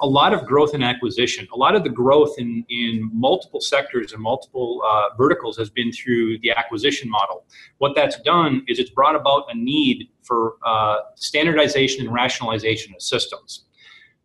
a 0.00 0.06
lot 0.06 0.32
of 0.32 0.46
growth 0.46 0.74
and 0.74 0.82
acquisition. 0.82 1.46
A 1.52 1.56
lot 1.56 1.74
of 1.74 1.84
the 1.84 1.90
growth 1.90 2.36
in, 2.38 2.64
in 2.68 3.10
multiple 3.12 3.60
sectors 3.60 4.12
and 4.12 4.22
multiple 4.22 4.82
uh, 4.86 5.14
verticals 5.16 5.56
has 5.58 5.70
been 5.70 5.92
through 5.92 6.38
the 6.38 6.50
acquisition 6.50 7.08
model. 7.10 7.44
What 7.78 7.94
that's 7.94 8.18
done 8.20 8.64
is 8.66 8.78
it's 8.78 8.90
brought 8.90 9.14
about 9.14 9.44
a 9.50 9.54
need 9.54 10.08
for 10.22 10.54
uh, 10.64 10.98
standardization 11.16 12.06
and 12.06 12.14
rationalization 12.14 12.94
of 12.94 13.02
systems. 13.02 13.66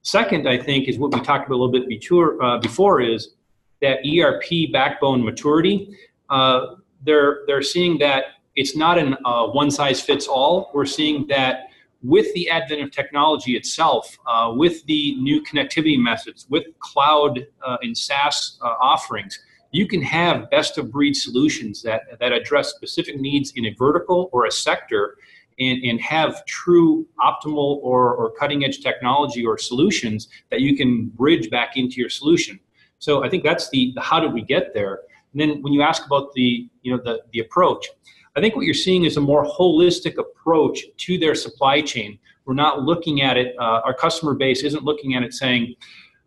Second, 0.01 0.47
I 0.47 0.57
think, 0.57 0.87
is 0.87 0.97
what 0.97 1.13
we 1.13 1.19
talked 1.21 1.47
about 1.47 1.55
a 1.55 1.61
little 1.61 1.71
bit 1.71 1.87
before, 1.87 2.41
uh, 2.41 2.59
before 2.59 3.01
is 3.01 3.35
that 3.81 3.99
ERP 4.05 4.71
backbone 4.71 5.23
maturity. 5.23 5.95
Uh, 6.29 6.75
they're, 7.03 7.39
they're 7.47 7.61
seeing 7.61 7.97
that 7.99 8.25
it's 8.55 8.75
not 8.75 8.97
a 8.97 9.17
uh, 9.27 9.51
one 9.51 9.69
size 9.69 10.01
fits 10.01 10.27
all. 10.27 10.71
We're 10.73 10.85
seeing 10.85 11.27
that 11.27 11.67
with 12.05 12.31
the 12.33 12.49
advent 12.49 12.81
of 12.81 12.91
technology 12.91 13.55
itself, 13.55 14.17
uh, 14.27 14.53
with 14.55 14.85
the 14.85 15.15
new 15.15 15.41
connectivity 15.41 15.97
methods, 15.97 16.45
with 16.49 16.65
cloud 16.79 17.47
uh, 17.65 17.77
and 17.81 17.97
SaaS 17.97 18.59
uh, 18.61 18.65
offerings, 18.79 19.39
you 19.71 19.87
can 19.87 20.01
have 20.01 20.49
best 20.51 20.77
of 20.77 20.91
breed 20.91 21.15
solutions 21.15 21.81
that, 21.81 22.01
that 22.19 22.31
address 22.31 22.69
specific 22.69 23.19
needs 23.19 23.53
in 23.55 23.65
a 23.65 23.73
vertical 23.73 24.29
or 24.31 24.45
a 24.45 24.51
sector 24.51 25.17
and, 25.59 25.83
and 25.83 25.99
have 25.99 26.45
true 26.45 27.07
optimal 27.19 27.79
or, 27.81 28.13
or 28.15 28.31
cutting 28.31 28.63
edge 28.63 28.81
technology 28.81 29.45
or 29.45 29.57
solutions 29.57 30.27
that 30.51 30.61
you 30.61 30.77
can 30.77 31.07
bridge 31.07 31.49
back 31.49 31.75
into 31.75 31.99
your 31.99 32.09
solution. 32.09 32.59
So 32.99 33.23
I 33.23 33.29
think 33.29 33.43
that's 33.43 33.69
the, 33.69 33.91
the 33.95 34.01
how 34.01 34.19
did 34.19 34.31
we 34.31 34.43
get 34.43 34.73
there? 34.73 35.01
And 35.33 35.41
then 35.41 35.61
when 35.61 35.73
you 35.73 35.81
ask 35.81 36.05
about 36.05 36.33
the, 36.33 36.69
you 36.83 36.95
know, 36.95 37.01
the, 37.03 37.21
the 37.33 37.39
approach, 37.39 37.87
I 38.35 38.41
think 38.41 38.55
what 38.55 38.65
you're 38.65 38.73
seeing 38.73 39.05
is 39.05 39.17
a 39.17 39.21
more 39.21 39.45
holistic 39.45 40.17
approach 40.17 40.83
to 40.97 41.17
their 41.17 41.35
supply 41.35 41.81
chain. 41.81 42.19
We're 42.45 42.53
not 42.53 42.83
looking 42.83 43.21
at 43.21 43.37
it, 43.37 43.55
uh, 43.57 43.81
our 43.85 43.93
customer 43.93 44.33
base 44.33 44.63
isn't 44.63 44.83
looking 44.83 45.15
at 45.15 45.23
it 45.23 45.33
saying, 45.33 45.75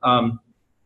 um, 0.03 0.41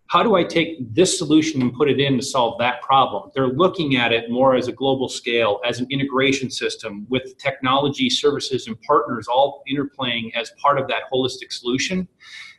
how 0.09 0.23
do 0.23 0.35
I 0.35 0.45
take 0.45 0.95
this 0.95 1.17
solution 1.17 1.63
and 1.63 1.73
put 1.73 1.89
it 1.89 1.99
in 1.99 2.19
to 2.19 2.23
solve 2.23 2.59
that 2.59 2.83
problem? 2.83 3.31
They're 3.35 3.49
looking 3.49 3.97
at 3.97 4.13
it 4.13 4.31
more 4.31 4.55
as 4.55 4.69
a 4.69 4.73
global 4.73 5.09
scale, 5.09 5.59
as 5.65 5.81
an 5.81 5.87
integration 5.91 6.51
system 6.51 7.07
with 7.09 7.39
technology, 7.39 8.11
services, 8.11 8.67
and 8.67 8.79
partners 8.83 9.27
all 9.27 9.63
interplaying 9.73 10.35
as 10.35 10.53
part 10.61 10.79
of 10.79 10.87
that 10.89 11.05
holistic 11.11 11.51
solution. 11.51 12.07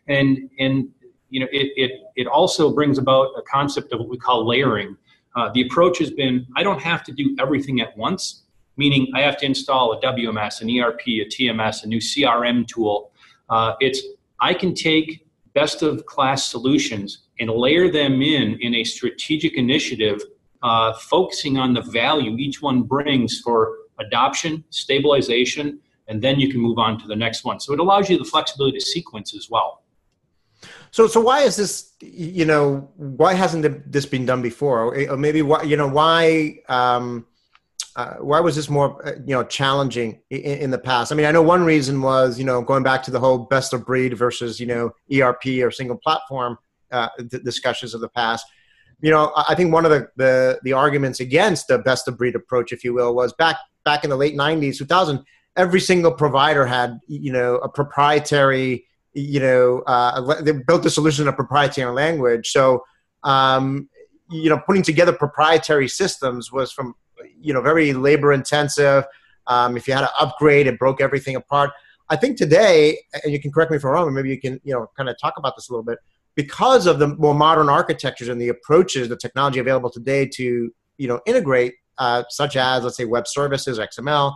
And, 0.08 0.50
and 0.58 0.90
you 1.30 1.42
know, 1.42 1.48
it, 1.52 1.74
it, 1.76 1.92
it 2.16 2.26
also 2.28 2.74
brings 2.74 2.98
about 2.98 3.28
a 3.38 3.44
concept 3.44 3.94
of 3.94 4.00
what 4.00 4.10
we 4.10 4.18
call 4.18 4.48
layering. 4.48 4.98
Uh, 5.36 5.52
the 5.54 5.62
approach 5.62 6.00
has 6.00 6.10
been 6.10 6.48
I 6.56 6.64
don't 6.64 6.82
have 6.82 7.04
to 7.04 7.12
do 7.12 7.36
everything 7.40 7.82
at 7.82 7.96
once, 7.96 8.43
meaning 8.78 9.12
I 9.16 9.22
have 9.22 9.38
to 9.38 9.46
install 9.46 9.94
a 9.94 10.02
WMS, 10.02 10.62
an 10.62 10.70
ERP, 10.70 11.02
a 11.08 11.26
TMS, 11.26 11.84
a 11.84 11.88
new 11.88 12.00
CRM 12.00 12.68
tool. 12.68 13.12
Uh, 13.50 13.74
it's 13.80 14.02
I 14.40 14.54
can 14.54 14.74
take 14.74 15.28
best 15.54 15.84
of 15.84 16.06
class 16.06 16.46
solutions 16.46 17.24
and 17.40 17.50
layer 17.50 17.92
them 17.92 18.22
in 18.22 18.58
in 18.62 18.76
a 18.76 18.84
strategic 18.84 19.54
initiative, 19.54 20.22
uh, 20.64 20.94
focusing 20.94 21.58
on 21.58 21.74
the 21.74 21.82
value 21.82 22.36
each 22.38 22.62
one 22.62 22.84
brings 22.84 23.40
for 23.42 23.78
adoption, 24.00 24.64
stabilization, 24.70 25.80
and 26.08 26.22
then 26.22 26.40
you 26.40 26.50
can 26.50 26.60
move 26.60 26.78
on 26.78 27.00
to 27.00 27.08
the 27.08 27.16
next 27.16 27.44
one. 27.44 27.60
So 27.60 27.74
it 27.74 27.80
allows 27.80 28.10
you 28.10 28.18
the 28.18 28.26
flexibility 28.26 28.80
to 28.80 28.86
sequence 28.86 29.36
as 29.36 29.50
well. 29.50 29.84
So, 30.92 31.08
so 31.08 31.20
why 31.22 31.42
is 31.42 31.56
this? 31.56 31.94
You 32.02 32.46
know, 32.46 32.90
why 32.96 33.34
hasn't 33.34 33.92
this 33.92 34.06
been 34.06 34.26
done 34.26 34.42
before? 34.42 34.96
Or 34.96 35.18
maybe 35.18 35.42
why? 35.42 35.64
You 35.64 35.78
know, 35.78 35.88
why? 35.88 36.60
Um, 36.70 37.26
uh, 37.96 38.16
why 38.16 38.40
was 38.40 38.56
this 38.56 38.70
more, 38.70 39.06
uh, 39.08 39.14
you 39.26 39.36
know, 39.36 39.44
challenging 39.44 40.22
in, 40.30 40.40
in, 40.40 40.72
the 40.72 40.78
past? 40.78 41.12
I 41.12 41.16
mean, 41.16 41.26
I 41.26 41.32
know 41.32 41.42
one 41.42 41.64
reason 41.64 42.02
was, 42.02 42.40
you 42.40 42.46
know, 42.46 42.62
going 42.62 42.84
back 42.84 43.04
to 43.04 43.12
the 43.12 43.20
whole 43.20 43.40
best 43.40 43.74
of 43.74 43.86
breed 43.86 44.18
versus, 44.18 44.60
you 44.60 44.66
know, 44.66 44.92
ERP 45.14 45.46
or 45.62 45.70
single 45.70 45.98
platform 45.98 46.58
uh, 46.92 47.10
discussions 47.44 47.94
of 47.94 48.02
the 48.02 48.10
past. 48.10 48.46
You 49.02 49.12
know, 49.12 49.32
I 49.36 49.54
think 49.56 49.74
one 49.74 49.86
of 49.86 49.92
the, 49.92 50.08
the 50.16 50.60
the 50.64 50.74
arguments 50.74 51.20
against 51.20 51.68
the 51.68 51.78
best 51.78 52.08
of 52.08 52.18
breed 52.18 52.36
approach, 52.36 52.72
if 52.72 52.84
you 52.84 52.94
will, 52.94 53.14
was 53.14 53.34
back 53.34 53.58
back 53.84 54.04
in 54.04 54.10
the 54.10 54.16
late 54.16 54.36
'90s, 54.36 54.78
2000. 54.78 55.24
Every 55.56 55.82
single 55.82 56.12
provider 56.12 56.66
had, 56.66 57.00
you 57.08 57.32
know, 57.32 57.58
a 57.58 57.70
proprietary 57.70 58.86
you 59.14 59.40
know, 59.40 59.84
uh, 59.86 60.42
they 60.42 60.52
built 60.52 60.84
the 60.84 60.90
solution 60.90 61.24
in 61.24 61.28
a 61.28 61.34
proprietary 61.34 61.94
language. 61.94 62.50
So, 62.50 62.84
um, 63.24 63.90
you 64.30 64.50
know, 64.50 64.60
putting 64.66 64.82
together 64.82 65.14
proprietary 65.14 65.88
systems 65.88 66.52
was 66.52 66.72
from, 66.72 66.96
you 67.44 67.54
know, 67.54 67.62
very 67.62 67.94
labor 67.94 68.34
intensive. 68.34 69.06
Um, 69.48 69.78
if 69.78 69.88
you 69.88 69.94
had 69.94 70.02
to 70.02 70.12
upgrade, 70.20 70.68
it 70.68 70.80
broke 70.80 71.02
everything 71.02 71.36
apart. 71.36 71.72
I 72.10 72.16
think 72.16 72.38
today, 72.38 73.00
and 73.24 73.32
you 73.32 73.40
can 73.40 73.52
correct 73.52 73.72
me 73.72 73.78
if 73.78 73.86
I'm 73.86 73.92
wrong, 73.92 74.14
maybe 74.14 74.30
you 74.30 74.40
can, 74.40 74.60
you 74.64 74.74
know, 74.74 74.90
kind 74.96 75.10
of 75.10 75.18
talk 75.20 75.34
about 75.38 75.56
this 75.56 75.70
a 75.70 75.72
little 75.72 75.84
bit, 75.84 76.00
because 76.36 76.88
of 76.88 77.00
the 77.00 77.08
more 77.08 77.34
modern 77.34 77.70
architectures 77.70 78.28
and 78.28 78.42
the 78.42 78.50
approaches, 78.50 79.10
the 79.10 79.18
technology 79.18 79.60
available 79.60 79.90
today 79.90 80.26
to, 80.28 80.74
you 80.98 81.08
know, 81.08 81.20
integrate, 81.26 81.76
uh, 81.98 82.24
such 82.30 82.56
as, 82.56 82.84
let's 82.84 82.98
say, 82.98 83.06
web 83.06 83.28
services, 83.28 83.80
XML, 83.80 84.36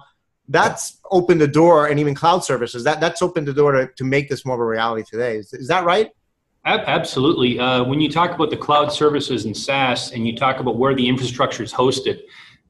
that's 0.50 1.00
opened 1.12 1.42
the 1.42 1.48
door 1.48 1.88
and 1.88 2.00
even 2.00 2.16
cloud 2.16 2.44
services 2.44 2.84
that 2.84 3.00
that's 3.00 3.22
opened 3.22 3.48
the 3.48 3.54
door 3.54 3.72
to, 3.74 3.90
to 3.98 4.04
make 4.04 4.30
this 4.30 4.46
more 4.46 4.56
of 4.56 4.62
a 4.62 4.66
reality 4.66 5.04
today 5.10 5.36
is, 5.36 5.54
is 5.54 5.68
that 5.68 5.84
right 5.84 6.12
absolutely 6.66 7.60
uh, 7.60 7.84
when 7.84 8.00
you 8.00 8.10
talk 8.10 8.32
about 8.32 8.50
the 8.50 8.58
cloud 8.58 8.92
services 8.92 9.46
and 9.46 9.56
saas 9.56 10.12
and 10.12 10.26
you 10.26 10.36
talk 10.36 10.60
about 10.60 10.78
where 10.78 10.96
the 10.96 11.08
infrastructure 11.08 11.64
is 11.64 11.74
hosted 11.74 12.22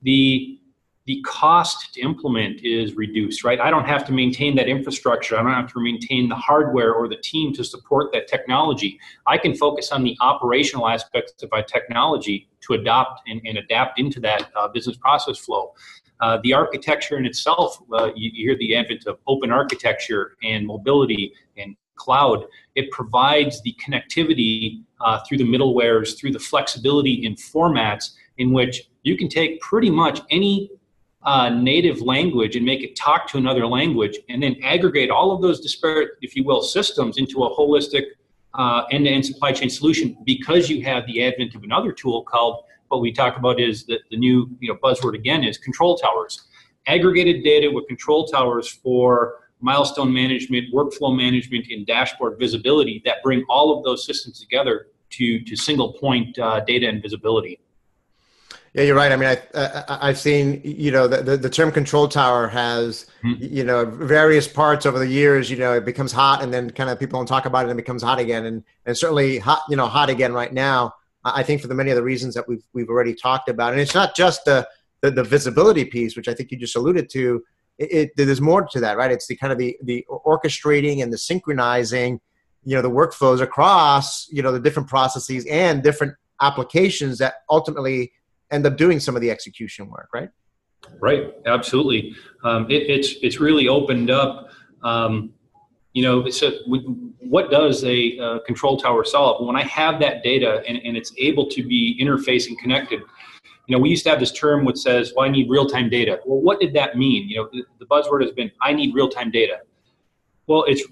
the 0.01 0.60
the 1.06 1.22
cost 1.25 1.94
to 1.94 2.01
implement 2.01 2.60
is 2.66 2.96
reduced 2.96 3.46
right? 3.46 3.62
I 3.62 3.70
don't 3.70 3.86
have 3.86 4.06
to 4.08 4.12
maintain 4.12 4.58
that 4.58 4.68
infrastructure. 4.68 5.38
I 5.38 5.42
don't 5.42 5.54
have 5.54 5.72
to 5.72 5.80
maintain 5.80 6.27
the 6.27 6.36
hardware 6.36 6.94
or 6.94 7.08
the 7.08 7.16
team 7.16 7.54
to 7.54 7.63
support 7.63 8.12
that 8.12 8.27
technology. 8.27 9.00
I 9.25 9.38
can 9.38 9.56
focus 9.56 9.94
on 9.94 10.04
the 10.04 10.18
operational 10.20 10.89
aspects 10.89 11.42
of 11.42 11.50
my 11.50 11.62
technology 11.62 12.50
to 12.68 12.74
adopt 12.74 13.22
and, 13.25 13.39
and 13.46 13.58
adapt 13.58 14.00
into 14.00 14.20
that 14.20 14.51
uh, 14.54 14.68
business 14.68 14.98
process 14.98 15.38
flow. 15.38 15.74
Uh, 16.20 16.39
the 16.44 16.54
architecture 16.54 17.18
in 17.18 17.25
itself, 17.25 17.80
uh, 17.94 18.08
you, 18.16 18.32
you, 18.34 18.50
hear 18.50 18.58
the 18.58 18.75
advent 18.75 19.06
of 19.08 19.18
open 19.27 19.50
architecture 19.50 20.36
and 20.44 20.66
mobility 20.66 21.32
and 21.58 21.75
cloud. 21.96 22.46
It 22.75 22.92
provides 22.92 23.62
the 23.62 23.75
connectivity 23.86 24.84
uh, 25.00 25.20
through 25.27 25.38
the 25.38 25.44
middlewares, 25.44 26.18
through 26.18 26.32
the 26.32 26.39
flexibility 26.39 27.25
in 27.25 27.36
formats 27.36 28.12
in 28.38 28.51
which 28.51 28.89
you 29.08 29.18
can 29.18 29.30
take 29.30 29.60
pretty 29.62 29.90
much 29.90 30.22
any 30.30 30.70
uh, 31.24 31.50
native 31.50 32.02
language 32.02 32.56
and 32.56 32.66
make 32.66 32.84
it 32.84 32.96
talk 32.96 33.28
to 33.30 33.38
another 33.38 33.66
language 33.66 34.18
and 34.30 34.42
then 34.42 34.56
aggregate 34.64 35.10
all 35.10 35.32
of 35.32 35.42
those 35.42 35.60
disparate, 35.60 36.12
if 36.22 36.36
you 36.36 36.44
will, 36.44 36.62
systems 36.62 37.18
into 37.18 37.44
a 37.44 37.56
holistic 37.56 38.04
uh, 38.54 38.84
end-to-end 38.92 39.26
supply 39.26 39.52
chain 39.52 39.70
solution 39.70 40.18
because 40.26 40.70
you 40.70 40.82
have 40.84 41.06
the 41.06 41.24
advent 41.24 41.54
of 41.56 41.64
another 41.64 41.92
tool 41.92 42.24
called 42.24 42.64
what 42.88 43.02
we 43.02 43.12
talk 43.12 43.38
about 43.38 43.60
is 43.60 43.86
that 43.86 44.00
the 44.10 44.18
new 44.18 44.50
you 44.60 44.70
know 44.70 44.80
buzzword 44.82 45.16
again 45.16 45.44
is 45.44 45.58
control 45.58 45.98
towers. 45.98 46.48
Aggregated 46.88 47.44
data 47.44 47.70
with 47.70 47.86
control 47.88 48.26
towers 48.26 48.70
for 48.70 49.40
milestone 49.60 50.14
management 50.14 50.74
workflow 50.74 51.16
management 51.16 51.66
and 51.70 51.86
dashboard 51.86 52.40
visibility 52.40 53.02
that 53.04 53.18
bring 53.24 53.44
all 53.50 53.78
of 53.78 53.84
those 53.84 54.06
systems 54.06 54.40
together 54.40 54.88
to 55.10 55.44
to 55.44 55.56
single 55.58 55.94
point 55.94 56.40
uh, 56.40 56.62
data 56.62 56.88
and 56.88 57.02
visibility 57.02 57.60
yeah, 58.77 58.84
you're 58.84 58.96
right. 58.96 59.12
I 59.12 59.15
mean, 59.15 59.36
I, 59.55 60.07
have 60.07 60.19
seen 60.19 60.62
you 60.63 60.91
know 60.91 61.07
the, 61.07 61.24
the, 61.24 61.36
the 61.36 61.50
term 61.50 61.72
control 61.72 62.07
tower 62.07 62.48
has 62.48 63.07
mm-hmm. 63.24 63.43
you 63.43 63.63
know 63.63 63.86
various 63.86 64.48
parts 64.48 64.86
over 64.86 65.00
the 65.00 65.07
years. 65.07 65.50
You 65.50 65.57
know, 65.57 65.74
it 65.74 65.84
becomes 65.84 66.12
hot, 66.12 66.43
and 66.43 66.53
then 66.53 66.69
kind 66.69 66.91
of 66.91 67.00
people 67.00 67.19
don't 67.19 67.25
talk 67.25 67.48
about 67.48 67.65
it, 67.65 67.72
and 67.72 67.79
it 67.79 67.84
becomes 67.84 68.03
hot 68.03 68.19
again, 68.19 68.46
and 68.46 68.63
and 68.86 68.96
certainly 68.96 69.39
hot 69.39 69.63
you 69.67 69.75
know 69.75 69.88
hot 69.88 70.12
again 70.12 70.31
right 70.31 70.53
now. 70.53 70.93
I 71.25 71.41
think 71.41 71.60
for 71.60 71.67
the 71.67 71.74
many 71.74 71.89
of 71.89 71.96
the 71.96 72.03
reasons 72.03 72.36
that 72.36 72.48
we've 72.48 72.62
we've 72.72 72.88
already 72.88 73.15
talked 73.15 73.50
about, 73.50 73.72
and 73.72 73.81
it's 73.81 73.96
not 73.96 74.15
just 74.15 74.46
the 74.46 74.67
the, 75.01 75.10
the 75.10 75.24
visibility 75.24 75.84
piece, 75.84 76.15
which 76.15 76.27
I 76.27 76.36
think 76.36 76.51
you 76.51 76.57
just 76.57 76.75
alluded 76.75 77.10
to. 77.10 77.43
It, 77.79 77.91
it, 77.91 78.12
there's 78.15 78.41
more 78.41 78.67
to 78.67 78.79
that, 78.79 78.96
right? 78.96 79.12
It's 79.12 79.25
the 79.25 79.38
kind 79.38 79.51
of 79.51 79.57
the 79.57 79.75
the 79.81 80.05
orchestrating 80.07 81.01
and 81.01 81.12
the 81.12 81.17
synchronizing, 81.17 82.22
you 82.63 82.75
know, 82.75 82.84
the 82.84 82.91
workflows 82.91 83.41
across 83.41 84.29
you 84.29 84.43
know 84.43 84.51
the 84.51 84.60
different 84.60 84.88
processes 84.88 85.48
and 85.48 85.81
different 85.81 86.13
applications 86.41 87.17
that 87.17 87.38
ultimately 87.50 88.12
end 88.51 88.66
up 88.66 88.77
doing 88.77 89.00
some 89.00 89.16
of 89.16 89.22
the 89.22 89.32
execution 89.32 89.89
work, 89.89 90.10
right? 90.13 90.30
Right, 91.01 91.34
absolutely. 91.46 92.16
Um, 92.44 92.70
it, 92.70 92.89
it's 92.89 93.16
it's 93.22 93.39
really 93.39 93.68
opened 93.68 94.10
up. 94.10 94.50
Um, 94.84 95.34
you 95.94 96.04
know, 96.04 96.30
so 96.30 96.51
what 97.20 97.50
does 97.50 97.84
a 97.84 98.20
uh, 98.20 98.39
control 98.46 98.77
tower 98.77 99.04
solve? 99.04 99.46
When 99.46 99.56
I 99.56 99.63
have 99.63 100.00
that 100.00 100.22
data 100.22 100.62
and, 100.68 100.77
and 100.84 100.96
it's 100.96 101.12
able 101.18 101.48
to 101.50 101.63
be 101.63 102.00
interfaced 102.00 102.48
and 102.48 102.58
connected, 102.60 103.01
you 103.68 103.75
know, 103.75 103.82
we 103.82 103.89
used 103.89 104.04
to 104.04 104.12
have 104.12 104.20
this 104.20 104.32
term 104.32 104.63
which 104.63 104.77
says, 104.77 105.13
well, 105.16 105.25
I 105.25 105.30
need 105.30 105.50
real-time 105.50 105.89
data. 105.89 106.20
Well, 106.25 106.39
what 106.39 106.60
did 106.60 106.74
that 106.75 106.98
mean? 106.98 107.27
You 107.27 107.38
know, 107.38 107.50
the, 107.51 107.63
the 107.80 107.86
buzzword 107.88 108.22
has 108.22 108.32
been, 108.32 108.51
I 108.62 108.74
need 108.74 108.94
real-time 108.94 109.32
data. 109.32 109.62
Well, 110.46 110.63
it's 110.66 110.84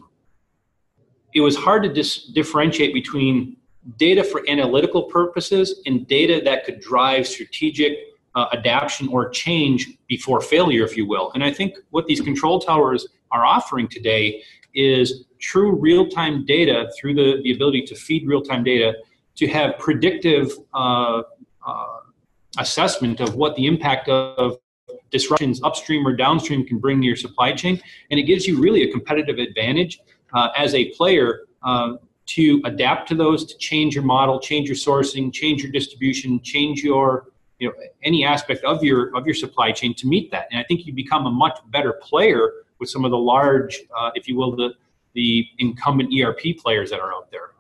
it 1.36 1.42
was 1.42 1.56
hard 1.56 1.84
to 1.84 1.94
dis- 1.94 2.26
differentiate 2.26 2.94
between 2.94 3.58
data 3.98 4.24
for 4.24 4.44
analytical 4.50 5.04
purposes 5.04 5.82
and 5.86 6.08
data 6.08 6.42
that 6.44 6.66
could 6.66 6.80
drive 6.80 7.28
strategic 7.28 7.98
uh, 8.36 8.48
adaptation 8.54 9.08
or 9.10 9.30
change 9.30 9.98
before 10.08 10.42
failure, 10.42 10.84
if 10.84 10.98
you 10.98 11.08
will. 11.08 11.32
And 11.34 11.44
I 11.44 11.52
think 11.52 11.76
what 11.92 12.06
these 12.06 12.22
control 12.22 12.60
towers 12.60 13.08
are 13.32 13.46
offering 13.46 13.88
today 13.88 14.44
is 14.74 15.26
true 15.40 15.76
real-time 15.76 16.46
data 16.46 16.92
through 17.00 17.16
the, 17.16 17.42
the 17.44 17.54
ability 17.54 17.84
to 17.84 17.96
feed 17.96 18.28
real-time 18.28 18.64
data 18.64 18.96
to 19.36 19.48
have 19.48 19.78
predictive 19.80 20.52
uh, 20.74 21.22
uh, 21.66 21.86
assessment 22.58 23.20
of 23.20 23.36
what 23.36 23.56
the 23.56 23.66
impact 23.68 24.10
of 24.10 24.58
disruptions 25.12 25.62
upstream 25.64 26.06
or 26.06 26.16
downstream 26.16 26.66
can 26.66 26.78
bring 26.78 27.00
to 27.00 27.08
your 27.08 27.16
supply 27.16 27.52
chain 27.52 27.82
and 28.12 28.20
it 28.20 28.24
gives 28.24 28.48
you 28.48 28.60
really 28.60 28.84
a 28.84 28.92
competitive 28.92 29.38
advantage 29.38 30.00
uh, 30.34 30.50
as 30.58 30.74
a 30.74 30.90
player 30.92 31.42
uh, 31.64 31.94
to 32.28 32.62
adapt 32.66 33.08
to 33.08 33.16
those 33.16 33.46
to 33.46 33.58
change 33.58 33.94
your 33.96 34.04
model 34.04 34.40
change 34.40 34.68
your 34.68 34.76
sourcing 34.76 35.32
change 35.32 35.62
your 35.62 35.72
distribution 35.72 36.42
change 36.42 36.84
your 36.84 37.28
you 37.60 37.68
know 37.68 37.74
any 38.04 38.26
aspect 38.26 38.64
of 38.64 38.84
your 38.84 39.16
of 39.16 39.26
your 39.26 39.36
supply 39.36 39.72
chain 39.72 39.94
to 39.94 40.08
meet 40.08 40.32
that 40.32 40.48
and 40.52 40.60
i 40.60 40.64
think 40.64 40.86
you 40.86 40.94
become 40.94 41.26
a 41.26 41.32
much 41.32 41.58
better 41.72 41.94
player 42.02 42.52
with 42.80 42.90
some 42.90 43.06
of 43.06 43.12
the 43.12 43.18
large, 43.18 43.82
uh, 43.98 44.12
if 44.16 44.28
you 44.28 44.36
will, 44.36 44.56
the 44.56 44.74
the 45.14 45.48
incumbent 45.60 46.14
ERP 46.14 46.58
players 46.62 46.90
that 46.90 47.00
are 47.00 47.14
out 47.14 47.32
there. 47.32 47.52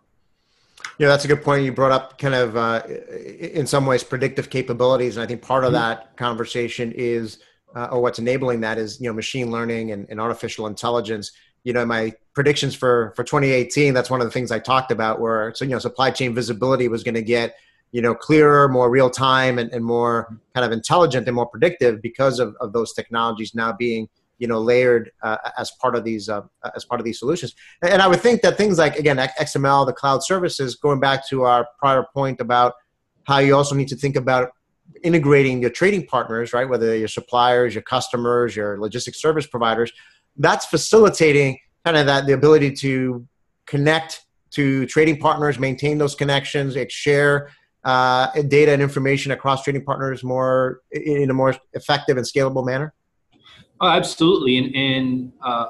Yeah, 0.98 1.07
that's 1.07 1.24
a 1.24 1.27
good 1.29 1.41
point. 1.41 1.63
You 1.63 1.72
brought 1.72 1.93
up 1.93 2.17
kind 2.17 2.36
of, 2.36 2.57
uh, 2.57 2.84
in 2.86 3.65
some 3.65 3.86
ways, 3.86 4.03
predictive 4.03 4.50
capabilities, 4.50 5.15
and 5.15 5.24
I 5.24 5.27
think 5.27 5.41
part 5.41 5.63
of 5.63 5.69
mm-hmm. 5.69 5.81
that 5.81 6.17
conversation 6.17 6.91
is, 6.91 7.39
uh, 7.74 7.88
or 7.91 8.01
what's 8.01 8.19
enabling 8.19 8.60
that 8.62 8.77
is, 8.77 9.00
you 9.00 9.07
know, 9.07 9.13
machine 9.13 9.51
learning 9.51 9.91
and, 9.91 10.05
and 10.10 10.19
artificial 10.19 10.67
intelligence. 10.67 11.31
You 11.65 11.74
know, 11.74 11.86
my 11.86 12.13
predictions 12.34 12.74
for 12.74 13.12
for 13.17 13.25
2018, 13.25 13.93
that's 13.93 14.10
one 14.10 14.22
of 14.22 14.27
the 14.27 14.31
things 14.31 14.51
I 14.51 14.60
talked 14.60 14.91
about, 14.91 15.19
where 15.19 15.53
so 15.53 15.65
you 15.65 15.72
know, 15.72 15.79
supply 15.79 16.12
chain 16.12 16.34
visibility 16.34 16.88
was 16.88 17.03
going 17.03 17.15
to 17.15 17.22
get 17.22 17.55
you 17.91 18.01
know 18.01 18.13
clearer 18.13 18.67
more 18.67 18.89
real 18.89 19.10
time 19.10 19.57
and, 19.57 19.72
and 19.72 19.84
more 19.84 20.38
kind 20.53 20.65
of 20.65 20.72
intelligent 20.72 21.27
and 21.27 21.36
more 21.36 21.45
predictive 21.45 22.01
because 22.01 22.39
of, 22.39 22.53
of 22.60 22.74
those 22.74 22.93
technologies 22.93 23.55
now 23.55 23.72
being 23.72 24.10
you 24.38 24.48
know 24.48 24.60
layered 24.60 25.12
uh, 25.24 25.38
as 25.57 25.72
part 25.81 25.95
of 25.95 26.03
these 26.03 26.27
uh, 26.27 26.41
as 26.75 26.84
part 26.84 27.00
of 27.00 27.05
these 27.05 27.17
solutions. 27.17 27.55
And 27.81 28.01
i 28.01 28.07
would 28.07 28.19
think 28.19 28.41
that 28.41 28.57
things 28.57 28.77
like 28.77 28.98
again 28.98 29.17
xml 29.17 29.86
the 29.86 29.93
cloud 29.93 30.24
services 30.24 30.75
going 30.75 31.00
back 31.00 31.27
to 31.29 31.43
our 31.43 31.67
prior 31.79 32.05
point 32.13 32.41
about 32.41 32.74
how 33.24 33.38
you 33.39 33.55
also 33.55 33.75
need 33.75 33.88
to 33.88 33.95
think 33.95 34.17
about 34.17 34.50
integrating 35.03 35.62
your 35.62 35.72
trading 35.72 36.05
partners 36.05 36.53
right? 36.53 36.67
Whether 36.67 36.98
your 36.98 37.07
suppliers 37.07 37.74
your 37.74 37.84
customers 37.84 38.55
your 38.57 38.77
logistics 38.79 39.22
service 39.22 39.48
providers 39.48 39.91
that's 40.38 40.65
facilitating 40.65 41.60
kind 41.84 41.98
of 41.98 42.06
that 42.06 42.25
the 42.25 42.34
ability 42.34 42.72
to 42.72 43.25
connect 43.65 44.22
to 44.51 44.86
trading 44.86 45.18
partners, 45.18 45.60
maintain 45.60 45.98
those 45.98 46.15
connections, 46.15 46.77
share 46.89 47.50
uh, 47.84 48.32
data 48.44 48.72
and 48.72 48.82
information 48.82 49.32
across 49.32 49.63
trading 49.63 49.84
partners 49.84 50.24
more 50.24 50.82
in 50.92 51.30
a 51.30 51.34
more 51.34 51.56
effective 51.74 52.18
and 52.18 52.25
scalable 52.25 52.65
manner? 52.65 52.94
Oh, 53.82 53.89
absolutely, 53.89 54.58
and, 54.58 54.75
and 54.75 55.32
uh, 55.44 55.68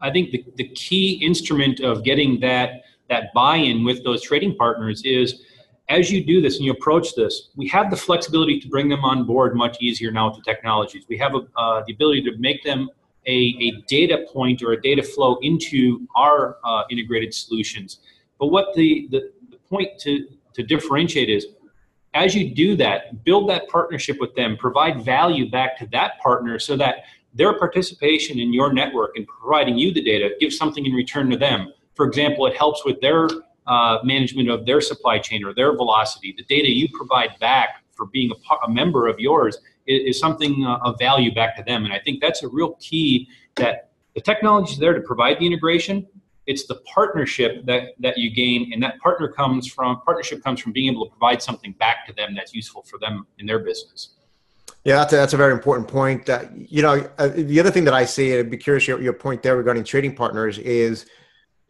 I 0.00 0.10
think 0.10 0.30
the, 0.30 0.44
the 0.56 0.68
key 0.68 1.14
instrument 1.24 1.80
of 1.80 2.04
getting 2.04 2.40
that 2.40 2.82
that 3.08 3.32
buy-in 3.34 3.84
with 3.84 4.02
those 4.02 4.22
trading 4.22 4.56
partners 4.56 5.02
is 5.04 5.42
as 5.90 6.10
you 6.10 6.24
do 6.24 6.40
this 6.40 6.56
and 6.56 6.64
you 6.64 6.72
approach 6.72 7.14
this, 7.14 7.50
we 7.56 7.68
have 7.68 7.90
the 7.90 7.96
flexibility 7.96 8.58
to 8.58 8.68
bring 8.68 8.88
them 8.88 9.04
on 9.04 9.24
board 9.24 9.54
much 9.54 9.76
easier 9.80 10.10
now 10.10 10.28
with 10.28 10.36
the 10.36 10.42
technologies. 10.42 11.04
We 11.08 11.18
have 11.18 11.34
a, 11.34 11.46
uh, 11.56 11.84
the 11.86 11.92
ability 11.92 12.22
to 12.22 12.36
make 12.38 12.64
them 12.64 12.88
a, 13.26 13.56
a, 13.60 13.82
data 13.86 14.26
point 14.32 14.62
or 14.62 14.72
a 14.72 14.80
data 14.80 15.02
flow 15.02 15.38
into 15.42 16.06
our 16.16 16.58
uh, 16.64 16.82
integrated 16.90 17.32
solutions. 17.32 18.00
But 18.38 18.48
what 18.48 18.74
the, 18.74 19.08
the, 19.10 19.32
the 19.50 19.56
point 19.68 19.98
to, 20.00 20.28
to 20.54 20.62
differentiate 20.62 21.30
is 21.30 21.46
as 22.14 22.34
you 22.34 22.54
do 22.54 22.76
that, 22.76 23.24
build 23.24 23.48
that 23.50 23.68
partnership 23.68 24.18
with 24.20 24.34
them, 24.36 24.56
provide 24.56 25.04
value 25.04 25.50
back 25.50 25.76
to 25.78 25.86
that 25.88 26.18
partner 26.20 26.58
so 26.58 26.76
that 26.76 27.04
their 27.34 27.58
participation 27.58 28.38
in 28.38 28.52
your 28.52 28.72
network 28.72 29.16
and 29.16 29.26
providing 29.26 29.76
you 29.76 29.92
the 29.92 30.02
data 30.02 30.30
gives 30.38 30.56
something 30.56 30.86
in 30.86 30.92
return 30.92 31.28
to 31.30 31.36
them. 31.36 31.72
For 31.94 32.06
example, 32.06 32.46
it 32.46 32.56
helps 32.56 32.84
with 32.84 33.00
their 33.00 33.28
uh, 33.66 33.98
management 34.04 34.48
of 34.48 34.64
their 34.64 34.80
supply 34.80 35.18
chain 35.18 35.44
or 35.44 35.52
their 35.52 35.74
velocity. 35.74 36.34
The 36.36 36.44
data 36.44 36.70
you 36.70 36.88
provide 36.94 37.38
back 37.40 37.82
for 37.92 38.06
being 38.06 38.30
a, 38.30 38.54
a 38.66 38.70
member 38.70 39.08
of 39.08 39.18
yours 39.18 39.58
is, 39.86 40.18
something 40.18 40.64
uh, 40.64 40.78
of 40.82 40.98
value 40.98 41.34
back 41.34 41.56
to 41.56 41.62
them. 41.62 41.84
And 41.84 41.92
I 41.92 41.98
think 41.98 42.20
that's 42.20 42.42
a 42.42 42.48
real 42.48 42.74
key 42.74 43.28
that 43.56 43.90
the 44.14 44.20
technology 44.20 44.72
is 44.72 44.78
there 44.78 44.94
to 44.94 45.00
provide 45.00 45.38
the 45.38 45.46
integration. 45.46 46.06
It's 46.46 46.66
the 46.66 46.76
partnership 46.94 47.64
that, 47.66 47.94
that 48.00 48.18
you 48.18 48.30
gain, 48.30 48.72
and 48.72 48.82
that 48.82 48.98
partner 49.00 49.28
comes 49.28 49.66
from 49.66 50.00
partnership 50.02 50.42
comes 50.42 50.60
from 50.60 50.72
being 50.72 50.92
able 50.92 51.06
to 51.06 51.10
provide 51.10 51.42
something 51.42 51.72
back 51.72 52.06
to 52.06 52.12
them 52.12 52.34
that's 52.34 52.54
useful 52.54 52.82
for 52.82 52.98
them 52.98 53.26
in 53.38 53.46
their 53.46 53.60
business. 53.60 54.10
Yeah, 54.84 54.96
that's 54.96 55.14
a, 55.14 55.16
that's 55.16 55.32
a 55.32 55.38
very 55.38 55.54
important 55.54 55.88
point. 55.88 56.28
Uh, 56.28 56.44
you 56.54 56.82
know, 56.82 57.08
uh, 57.16 57.28
the 57.28 57.58
other 57.58 57.70
thing 57.70 57.84
that 57.84 57.94
I 57.94 58.04
see, 58.04 58.32
and 58.32 58.40
I'd 58.40 58.50
be 58.50 58.58
curious 58.58 58.86
your, 58.86 59.00
your 59.00 59.14
point 59.14 59.42
there 59.42 59.56
regarding 59.56 59.84
trading 59.84 60.14
partners 60.14 60.58
is, 60.58 61.06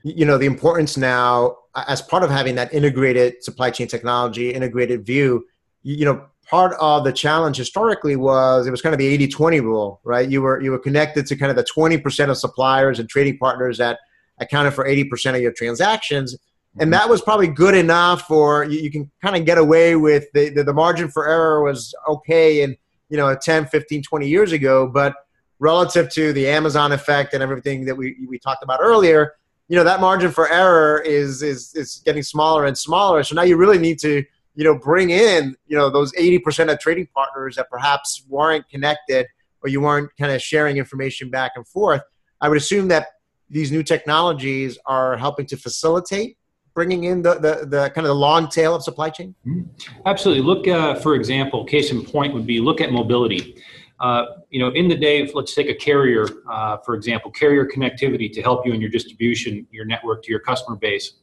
you 0.02 0.25
know, 0.25 0.37
the 0.37 0.47
importance 0.47 0.97
now 0.97 1.59
as 1.76 2.02
part 2.02 2.25
of 2.25 2.30
having 2.30 2.56
that 2.56 2.75
integrated 2.75 3.42
supply 3.42 3.71
chain 3.71 3.87
technology, 3.87 4.50
integrated 4.50 5.06
view. 5.06 5.47
You 5.85 6.04
know, 6.06 6.26
part 6.54 6.76
of 6.78 7.02
the 7.02 7.12
challenge 7.12 7.56
historically 7.56 8.14
was 8.14 8.68
it 8.68 8.70
was 8.70 8.80
kind 8.80 8.94
of 8.94 9.00
the 9.00 9.26
80-20 9.26 9.61
rule, 9.61 10.00
right? 10.04 10.28
You 10.28 10.40
were 10.40 10.62
you 10.62 10.70
were 10.70 10.78
connected 10.78 11.26
to 11.26 11.34
kind 11.34 11.50
of 11.50 11.56
the 11.56 11.66
20% 11.76 12.30
of 12.30 12.37
suppliers 12.37 13.00
and 13.00 13.08
trading 13.08 13.38
partners 13.38 13.76
that 13.78 13.99
accounted 14.38 14.73
for 14.73 14.87
80% 14.87 15.34
of 15.34 15.40
your 15.40 15.52
transactions. 15.52 16.37
And 16.78 16.82
mm-hmm. 16.82 16.90
that 16.92 17.08
was 17.08 17.23
probably 17.23 17.49
good 17.49 17.75
enough 17.75 18.28
for 18.28 18.62
you, 18.70 18.78
you 18.78 18.90
can 18.92 19.11
kind 19.20 19.34
of 19.34 19.44
get 19.44 19.58
away 19.58 19.96
with 19.96 20.26
the, 20.32 20.50
the, 20.50 20.62
the 20.62 20.73
margin 20.73 21.08
for 21.08 21.26
error 21.26 21.64
was 21.64 21.92
okay 22.08 22.62
and 22.62 22.76
you 23.08 23.16
know 23.16 23.37
10 23.37 23.66
15 23.66 24.02
20 24.02 24.28
years 24.28 24.52
ago 24.52 24.87
but 24.87 25.12
relative 25.58 26.08
to 26.11 26.32
the 26.32 26.49
amazon 26.49 26.90
effect 26.92 27.34
and 27.34 27.42
everything 27.42 27.84
that 27.84 27.94
we, 27.94 28.16
we 28.28 28.38
talked 28.38 28.62
about 28.62 28.78
earlier 28.80 29.34
you 29.68 29.76
know 29.76 29.84
that 29.84 30.00
margin 30.00 30.30
for 30.30 30.50
error 30.50 31.00
is 31.00 31.42
is 31.42 31.75
is 31.75 32.02
getting 32.04 32.23
smaller 32.23 32.66
and 32.66 32.76
smaller. 32.76 33.23
So 33.23 33.34
now 33.34 33.42
you 33.42 33.56
really 33.56 33.78
need 33.78 33.99
to 34.00 34.25
you 34.54 34.64
know 34.64 34.76
bring 34.78 35.11
in 35.11 35.56
you 35.66 35.76
know 35.76 35.90
those 35.90 36.12
80% 36.12 36.73
of 36.73 36.78
trading 36.78 37.08
partners 37.14 37.56
that 37.56 37.68
perhaps 37.70 38.25
weren't 38.28 38.68
connected 38.68 39.26
or 39.62 39.68
you 39.68 39.80
weren't 39.80 40.11
kind 40.18 40.32
of 40.32 40.40
sharing 40.40 40.76
information 40.76 41.30
back 41.30 41.52
and 41.56 41.66
forth 41.66 42.02
i 42.40 42.49
would 42.49 42.58
assume 42.58 42.88
that 42.88 43.08
these 43.50 43.70
new 43.70 43.82
technologies 43.82 44.78
are 44.87 45.16
helping 45.16 45.46
to 45.46 45.56
facilitate 45.56 46.37
bringing 46.75 47.04
in 47.04 47.23
the, 47.23 47.34
the, 47.34 47.66
the 47.66 47.90
kind 47.90 48.04
of 48.04 48.08
the 48.08 48.14
long 48.14 48.49
tail 48.49 48.75
of 48.75 48.82
supply 48.82 49.08
chain? 49.08 49.34
Mm-hmm. 49.46 49.62
Absolutely. 50.06 50.44
Look, 50.44 50.68
uh, 50.68 50.96
for 50.96 51.14
example, 51.14 51.64
case 51.64 51.90
in 51.90 52.04
point 52.04 52.34
would 52.34 52.46
be 52.46 52.61
look 52.61 52.80
at 52.80 52.92
mobility. 52.92 53.62
Uh, 54.00 54.24
you 54.50 54.59
know, 54.59 54.70
in 54.70 54.88
the 54.88 54.96
day, 54.96 55.30
let's 55.35 55.54
take 55.54 55.68
a 55.68 55.74
carrier, 55.74 56.26
uh, 56.50 56.78
for 56.78 56.94
example, 56.94 57.30
carrier 57.30 57.66
connectivity 57.66 58.33
to 58.33 58.42
help 58.42 58.66
you 58.66 58.72
in 58.72 58.80
your 58.80 58.90
distribution, 58.90 59.66
your 59.70 59.85
network 59.85 60.22
to 60.24 60.30
your 60.30 60.40
customer 60.40 60.76
base, 60.76 61.14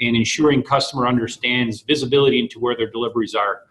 and 0.00 0.16
ensuring 0.16 0.62
customer 0.62 1.06
understands 1.06 1.82
visibility 1.82 2.40
into 2.40 2.58
where 2.58 2.76
their 2.76 2.90
deliveries 2.90 3.34
are. 3.34 3.62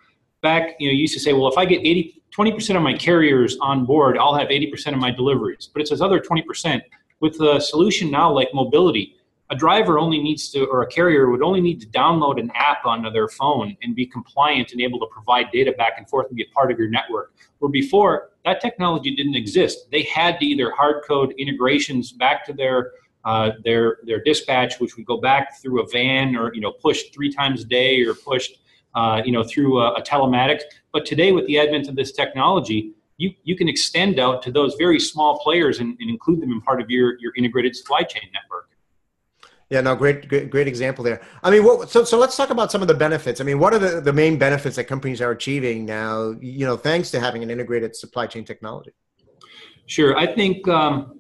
Back, 0.42 0.76
you 0.80 0.88
know, 0.88 0.94
you 0.94 1.00
used 1.00 1.14
to 1.14 1.20
say, 1.20 1.34
well, 1.34 1.48
if 1.48 1.58
I 1.58 1.66
get 1.66 1.80
80, 1.80 2.22
20% 2.36 2.76
of 2.76 2.82
my 2.82 2.94
carriers 2.94 3.58
on 3.62 3.86
board, 3.86 4.18
I'll 4.18 4.36
have 4.36 4.50
80% 4.50 4.94
of 4.94 5.00
my 5.00 5.12
deliveries. 5.12 5.70
But 5.72 5.82
it's 5.82 5.90
this 5.90 6.02
other 6.02 6.20
20%. 6.20 6.82
With 7.22 7.40
a 7.42 7.60
solution 7.62 8.12
now 8.12 8.32
like 8.32 8.50
mobility, 8.54 9.16
a 9.50 9.56
driver 9.56 10.00
only 10.00 10.22
needs 10.22 10.50
to, 10.52 10.66
or 10.66 10.82
a 10.82 10.88
carrier 10.88 11.30
would 11.30 11.42
only 11.42 11.62
need 11.62 11.80
to 11.82 11.88
download 11.88 12.40
an 12.40 12.52
app 12.56 12.86
onto 12.86 13.12
their 13.12 13.30
phone 13.30 13.78
and 13.82 13.96
be 13.96 14.06
compliant 14.06 14.72
and 14.72 14.82
able 14.82 15.00
to 15.00 15.06
provide 15.12 15.52
data 15.52 15.72
back 15.78 15.94
and 15.98 16.10
forth 16.10 16.28
and 16.28 16.36
be 16.36 16.44
a 16.44 16.54
part 16.54 16.72
of 16.72 16.80
your 16.80 16.90
network. 16.90 17.34
Where 17.60 17.70
before, 17.70 18.32
that 18.46 18.62
technology 18.62 19.16
didn't 19.16 19.36
exist. 19.36 19.90
They 19.92 20.04
had 20.04 20.40
to 20.40 20.46
either 20.46 20.72
hard 20.72 21.04
code 21.08 21.34
integrations 21.38 22.12
back 22.12 22.46
to 22.46 22.54
their 22.54 22.92
uh, 23.26 23.52
their 23.64 24.00
their 24.04 24.22
dispatch, 24.22 24.80
which 24.80 24.98
would 24.98 25.06
go 25.06 25.18
back 25.18 25.62
through 25.62 25.82
a 25.82 25.88
van 25.88 26.36
or 26.36 26.54
you 26.54 26.62
know 26.62 26.72
pushed 26.72 27.14
three 27.14 27.32
times 27.32 27.62
a 27.62 27.66
day 27.66 28.02
or 28.02 28.14
pushed 28.14 28.60
uh, 28.96 29.22
you 29.26 29.32
know 29.32 29.44
through 29.44 29.80
a, 29.80 29.94
a 29.94 30.02
telematics. 30.02 30.62
But 30.92 31.06
today, 31.06 31.32
with 31.32 31.48
the 31.48 31.58
advent 31.58 31.88
of 31.88 31.96
this 31.96 32.12
technology, 32.12 32.94
you, 33.18 33.34
you 33.44 33.56
can 33.56 33.70
extend 33.70 34.20
out 34.20 34.42
to 34.44 34.52
those 34.52 34.76
very 34.76 35.00
small 35.00 35.40
players 35.40 35.80
and, 35.80 35.98
and 36.00 36.10
include 36.10 36.42
them 36.42 36.52
in 36.52 36.62
part 36.62 36.82
of 36.82 36.90
your, 36.90 37.20
your 37.20 37.34
integrated 37.36 37.76
supply 37.76 38.04
chain 38.04 38.24
network. 38.34 38.70
Yeah, 39.74 39.82
no, 39.82 39.96
great, 39.96 40.28
great, 40.28 40.52
great 40.52 40.68
example 40.68 41.04
there. 41.04 41.20
I 41.42 41.50
mean, 41.50 41.64
what, 41.64 41.90
so 41.90 42.04
so 42.04 42.20
let's 42.20 42.38
talk 42.38 42.52
about 42.52 42.72
some 42.72 42.84
of 42.84 42.88
the 42.88 42.94
benefits. 42.94 43.42
I 43.42 43.44
mean, 43.44 43.58
what 43.58 43.74
are 43.74 43.80
the, 43.80 44.02
the 44.02 44.14
main 44.14 44.38
benefits 44.38 44.76
that 44.76 44.84
companies 44.84 45.20
are 45.20 45.32
achieving 45.32 45.84
now? 45.84 46.36
You 46.40 46.68
know, 46.68 46.78
thanks 46.78 47.10
to 47.10 47.20
having 47.20 47.42
an 47.42 47.50
integrated 47.50 47.96
supply 47.96 48.28
chain 48.28 48.46
technology. 48.46 48.92
Sure, 49.88 50.16
I 50.16 50.28
think 50.32 50.68
um, 50.68 51.20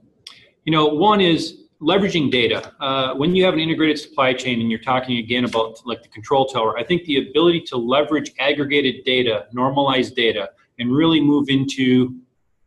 you 0.66 0.72
know 0.72 0.86
one 0.86 1.20
is 1.20 1.62
leveraging 1.82 2.30
data. 2.30 2.72
Uh, 2.80 3.16
when 3.16 3.34
you 3.36 3.44
have 3.44 3.56
an 3.56 3.60
integrated 3.60 3.98
supply 3.98 4.34
chain, 4.34 4.62
and 4.62 4.70
you're 4.70 4.88
talking 4.94 5.18
again 5.18 5.46
about 5.46 5.84
like 5.88 6.04
the 6.04 6.10
control 6.10 6.46
tower, 6.46 6.78
I 6.78 6.84
think 6.84 7.06
the 7.06 7.28
ability 7.28 7.62
to 7.72 7.78
leverage 7.78 8.34
aggregated 8.38 9.04
data, 9.04 9.48
normalized 9.52 10.16
data, 10.16 10.52
and 10.78 10.96
really 10.96 11.20
move 11.20 11.50
into 11.50 12.20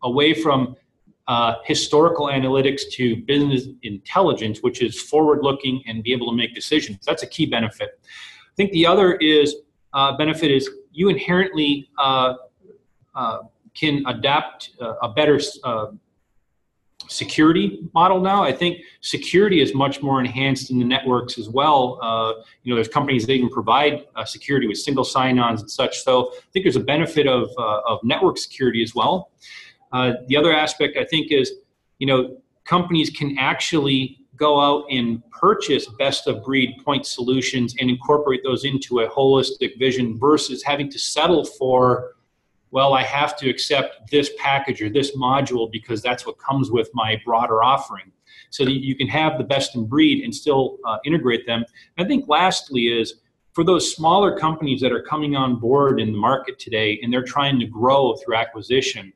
away 0.02 0.34
from 0.34 0.74
uh, 1.28 1.56
historical 1.64 2.26
analytics 2.26 2.82
to 2.92 3.16
business 3.16 3.66
intelligence, 3.82 4.60
which 4.60 4.80
is 4.82 5.00
forward 5.00 5.40
looking 5.42 5.82
and 5.86 6.02
be 6.02 6.12
able 6.12 6.30
to 6.30 6.36
make 6.36 6.54
decisions. 6.54 6.98
That's 7.04 7.22
a 7.22 7.26
key 7.26 7.46
benefit. 7.46 8.00
I 8.04 8.54
think 8.56 8.72
the 8.72 8.86
other 8.86 9.16
is 9.16 9.56
uh, 9.92 10.16
benefit 10.16 10.50
is 10.50 10.70
you 10.92 11.08
inherently 11.08 11.90
uh, 11.98 12.34
uh 13.14 13.38
can 13.74 14.02
adapt 14.06 14.70
uh, 14.80 14.94
a 15.02 15.08
better 15.10 15.38
uh, 15.62 15.88
security 17.08 17.80
model 17.92 18.20
now. 18.20 18.42
I 18.42 18.50
think 18.50 18.78
security 19.02 19.60
is 19.60 19.74
much 19.74 20.02
more 20.02 20.18
enhanced 20.18 20.70
in 20.70 20.78
the 20.78 20.84
networks 20.84 21.36
as 21.38 21.50
well. 21.50 21.98
you 22.62 22.70
know, 22.70 22.74
there's 22.74 22.88
companies 22.88 23.26
that 23.26 23.34
even 23.34 23.50
provide 23.50 24.06
security 24.24 24.66
with 24.66 24.78
single 24.78 25.04
sign-ons 25.04 25.60
and 25.60 25.70
such. 25.70 26.02
So 26.02 26.30
I 26.32 26.40
think 26.54 26.64
there's 26.64 26.76
a 26.76 26.80
benefit 26.80 27.26
of, 27.26 27.50
of 27.58 28.02
network 28.02 28.38
security 28.38 28.82
as 28.82 28.94
well. 28.94 29.30
Uh, 29.92 30.12
the 30.26 30.36
other 30.36 30.52
aspect 30.52 30.96
I 30.96 31.04
think 31.04 31.32
is, 31.32 31.52
you 31.98 32.06
know, 32.06 32.38
companies 32.64 33.10
can 33.10 33.38
actually 33.38 34.26
go 34.36 34.60
out 34.60 34.84
and 34.90 35.22
purchase 35.30 35.86
best 35.98 36.26
of 36.26 36.42
breed 36.44 36.74
point 36.84 37.06
solutions 37.06 37.74
and 37.80 37.88
incorporate 37.88 38.42
those 38.44 38.64
into 38.64 39.00
a 39.00 39.08
holistic 39.08 39.78
vision 39.78 40.18
versus 40.18 40.62
having 40.62 40.90
to 40.90 40.98
settle 40.98 41.44
for 41.44 42.12
well 42.70 42.92
i 42.92 43.02
have 43.02 43.36
to 43.36 43.48
accept 43.48 44.10
this 44.10 44.30
package 44.38 44.82
or 44.82 44.90
this 44.90 45.16
module 45.16 45.70
because 45.72 46.02
that's 46.02 46.26
what 46.26 46.38
comes 46.38 46.70
with 46.70 46.90
my 46.94 47.20
broader 47.24 47.62
offering. 47.62 48.12
So 48.50 48.64
that 48.64 48.72
you 48.72 48.94
can 48.94 49.08
have 49.08 49.38
the 49.38 49.44
best 49.44 49.74
in 49.74 49.86
breed 49.86 50.22
and 50.22 50.34
still 50.34 50.78
uh, 50.86 50.98
integrate 51.04 51.46
them. 51.46 51.64
I 51.98 52.04
think 52.04 52.26
lastly 52.28 52.86
is 52.86 53.14
for 53.52 53.64
those 53.64 53.94
smaller 53.94 54.38
companies 54.38 54.80
that 54.82 54.92
are 54.92 55.02
coming 55.02 55.34
on 55.34 55.58
board 55.58 56.00
in 56.00 56.12
the 56.12 56.18
market 56.18 56.58
today 56.58 57.00
and 57.02 57.12
they're 57.12 57.24
trying 57.24 57.58
to 57.58 57.66
grow 57.66 58.14
through 58.16 58.36
acquisition 58.36 59.12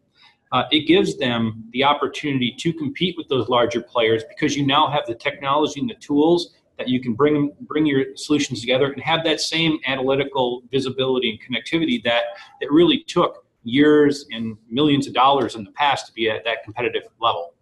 uh, 0.53 0.65
it 0.71 0.87
gives 0.87 1.17
them 1.17 1.65
the 1.73 1.85
opportunity 1.85 2.55
to 2.59 2.73
compete 2.73 3.17
with 3.17 3.29
those 3.29 3.49
larger 3.49 3.81
players 3.81 4.25
because 4.29 4.57
you 4.57 4.67
now 4.67 4.89
have 4.89 5.07
the 5.07 5.15
technology 5.15 5.81
and 5.81 5.89
the 5.89 5.95
tools 5.95 6.55
that 6.79 6.89
you 6.89 7.01
can 7.01 7.15
bring 7.15 7.53
bring 7.63 7.87
your 7.87 8.17
solutions 8.17 8.61
together 8.61 8.91
and 8.91 9.03
have 9.03 9.23
that 9.23 9.41
same 9.41 9.79
analytical 9.87 10.63
visibility 10.71 11.31
and 11.31 11.39
connectivity 11.41 12.03
that 12.03 12.23
that 12.61 12.71
really 12.71 13.05
took 13.07 13.45
years 13.63 14.27
and 14.33 14.57
millions 14.69 15.07
of 15.07 15.13
dollars 15.13 15.55
in 15.55 15.63
the 15.63 15.71
past 15.73 16.07
to 16.07 16.13
be 16.15 16.31
at 16.31 16.43
that 16.45 16.65
competitive 16.65 17.03
level. 17.21 17.55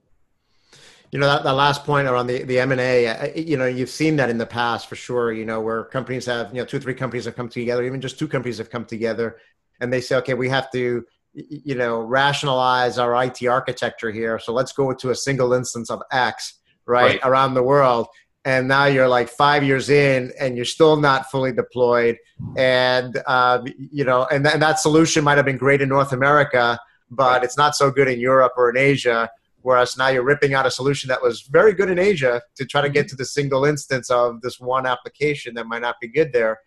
You 1.11 1.19
know 1.19 1.27
that, 1.27 1.43
that 1.43 1.53
last 1.53 1.85
point 1.85 2.07
around 2.07 2.29
the 2.29 2.45
the 2.45 2.61
M 2.61 2.71
and 2.71 2.81
A. 2.81 3.33
You 3.35 3.57
know 3.57 3.67
you've 3.67 3.91
seen 3.91 4.17
that 4.17 4.31
in 4.31 4.39
the 4.39 4.47
past 4.47 4.89
for 4.89 4.97
sure. 4.97 5.33
You 5.33 5.45
know 5.45 5.61
where 5.61 5.85
companies 5.85 6.27
have 6.27 6.55
you 6.55 6.61
know 6.61 6.65
two 6.65 6.79
three 6.79 6.95
companies 6.95 7.25
have 7.25 7.35
come 7.35 7.49
together, 7.49 7.83
even 7.83 8.01
just 8.01 8.19
two 8.19 8.29
companies 8.29 8.59
have 8.59 8.71
come 8.71 8.85
together, 8.85 9.39
and 9.81 9.93
they 9.93 10.01
say, 10.01 10.17
okay, 10.17 10.35
we 10.35 10.49
have 10.49 10.71
to 10.73 11.05
you 11.35 11.75
know 11.75 12.01
rationalize 12.01 12.99
our 12.99 13.25
IT 13.25 13.47
architecture 13.47 14.11
here. 14.11 14.39
So 14.39 14.53
let's 14.53 14.73
go 14.73 14.93
to 14.93 15.11
a 15.11 15.15
single 15.15 15.53
instance 15.53 15.91
of 15.91 16.03
X 16.11 16.59
right, 16.89 17.03
right. 17.05 17.21
around 17.23 17.55
the 17.55 17.63
world. 17.63 18.09
and 18.45 18.67
now 18.69 18.87
you're 18.87 19.09
like 19.09 19.29
five 19.29 19.63
years 19.63 19.91
in 19.91 20.33
and 20.41 20.57
you're 20.57 20.65
still 20.65 20.97
not 20.97 21.31
fully 21.31 21.53
deployed 21.53 22.17
and 22.57 23.21
uh, 23.27 23.61
you 23.99 24.05
know 24.05 24.27
and, 24.31 24.45
th- 24.45 24.55
and 24.55 24.63
that 24.63 24.79
solution 24.79 25.25
might 25.25 25.37
have 25.37 25.45
been 25.45 25.57
great 25.59 25.81
in 25.83 25.89
north 25.89 26.13
america 26.13 26.79
but 27.11 27.43
it's 27.45 27.59
not 27.59 27.75
so 27.75 27.91
good 27.91 28.09
in 28.09 28.19
europe 28.21 28.53
or 28.57 28.71
in 28.71 28.77
asia 28.77 29.29
whereas 29.63 29.97
now 29.99 30.09
you're 30.09 30.25
ripping 30.25 30.55
out 30.55 30.65
a 30.67 30.71
solution 30.71 31.09
that 31.09 31.21
was 31.21 31.43
very 31.43 31.73
good 31.75 31.91
in 31.91 31.99
asia 31.99 32.41
to 32.55 32.65
try 32.65 32.81
to 32.81 32.89
get 32.89 33.09
to 33.09 33.17
the 33.17 33.25
single 33.25 33.65
instance 33.65 34.09
of 34.09 34.41
this 34.41 34.61
one 34.61 34.87
application 34.87 35.53
that 35.55 35.67
might 35.67 35.83
not 35.83 35.97
be 36.01 36.09
good 36.09 36.33
there 36.33 36.59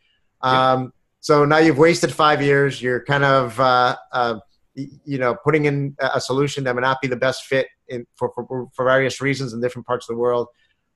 um, 0.42 0.92
so 1.22 1.46
now 1.46 1.58
you've 1.58 1.78
wasted 1.78 2.12
five 2.12 2.42
years 2.42 2.82
you're 2.82 3.04
kind 3.06 3.24
of 3.24 3.60
uh, 3.60 3.96
uh, 4.12 4.40
you 4.76 5.18
know 5.18 5.36
putting 5.44 5.66
in 5.66 5.96
a 6.00 6.22
solution 6.22 6.64
that 6.64 6.76
may 6.76 6.82
not 6.82 7.02
be 7.02 7.08
the 7.08 7.16
best 7.16 7.44
fit 7.46 7.68
in, 7.90 8.06
for, 8.16 8.32
for, 8.34 8.68
for 8.74 8.86
various 8.86 9.20
reasons 9.20 9.54
in 9.54 9.60
different 9.60 9.86
parts 9.86 10.10
of 10.10 10.16
the 10.16 10.20
world 10.20 10.48